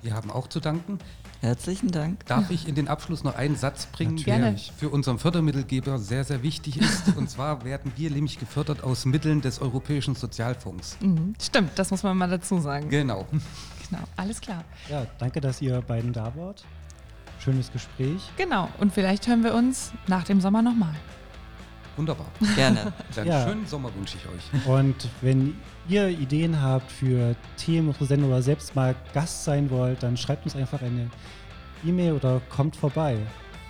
Wir 0.00 0.14
haben 0.14 0.30
auch 0.30 0.48
zu 0.48 0.60
danken. 0.60 0.98
Herzlichen 1.42 1.90
Dank. 1.90 2.24
Darf 2.24 2.50
ich 2.50 2.66
in 2.66 2.74
den 2.74 2.88
Abschluss 2.88 3.22
noch 3.22 3.36
einen 3.36 3.56
Satz 3.56 3.84
bringen, 3.86 4.16
der 4.16 4.56
für 4.56 4.88
unseren 4.88 5.18
Fördermittelgeber 5.18 5.98
sehr, 5.98 6.24
sehr 6.24 6.42
wichtig 6.42 6.78
ist? 6.80 7.14
Und 7.16 7.28
zwar 7.28 7.64
werden 7.64 7.92
wir 7.96 8.10
nämlich 8.10 8.38
gefördert 8.38 8.82
aus 8.82 9.04
Mitteln 9.04 9.42
des 9.42 9.60
Europäischen 9.60 10.14
Sozialfonds. 10.14 10.96
Mhm, 11.00 11.34
stimmt, 11.38 11.78
das 11.78 11.90
muss 11.90 12.02
man 12.02 12.16
mal 12.16 12.30
dazu 12.30 12.58
sagen. 12.60 12.88
Genau. 12.88 13.26
Genau, 13.88 14.02
alles 14.16 14.40
klar. 14.40 14.64
Ja, 14.90 15.06
danke, 15.20 15.40
dass 15.40 15.62
ihr 15.62 15.80
beiden 15.80 16.12
da 16.12 16.34
wart 16.34 16.64
schönes 17.46 17.72
Gespräch. 17.72 18.20
Genau. 18.36 18.68
Und 18.78 18.92
vielleicht 18.92 19.26
hören 19.28 19.44
wir 19.44 19.54
uns 19.54 19.92
nach 20.08 20.24
dem 20.24 20.40
Sommer 20.40 20.62
nochmal. 20.62 20.96
Wunderbar. 21.96 22.26
Gerne. 22.56 22.92
Dann 23.14 23.26
ja. 23.26 23.46
schönen 23.46 23.64
Sommer 23.66 23.94
wünsche 23.94 24.16
ich 24.18 24.26
euch. 24.26 24.42
Und 24.66 24.96
wenn 25.22 25.54
ihr 25.88 26.08
Ideen 26.08 26.60
habt 26.60 26.90
für 26.90 27.36
Themen 27.56 27.88
oder 27.88 28.04
Sendung 28.04 28.30
oder 28.30 28.42
selbst 28.42 28.74
mal 28.74 28.96
Gast 29.14 29.44
sein 29.44 29.70
wollt, 29.70 30.02
dann 30.02 30.16
schreibt 30.16 30.44
uns 30.44 30.56
einfach 30.56 30.82
eine 30.82 31.08
E-Mail 31.84 32.14
oder 32.14 32.40
kommt 32.50 32.74
vorbei. 32.76 33.16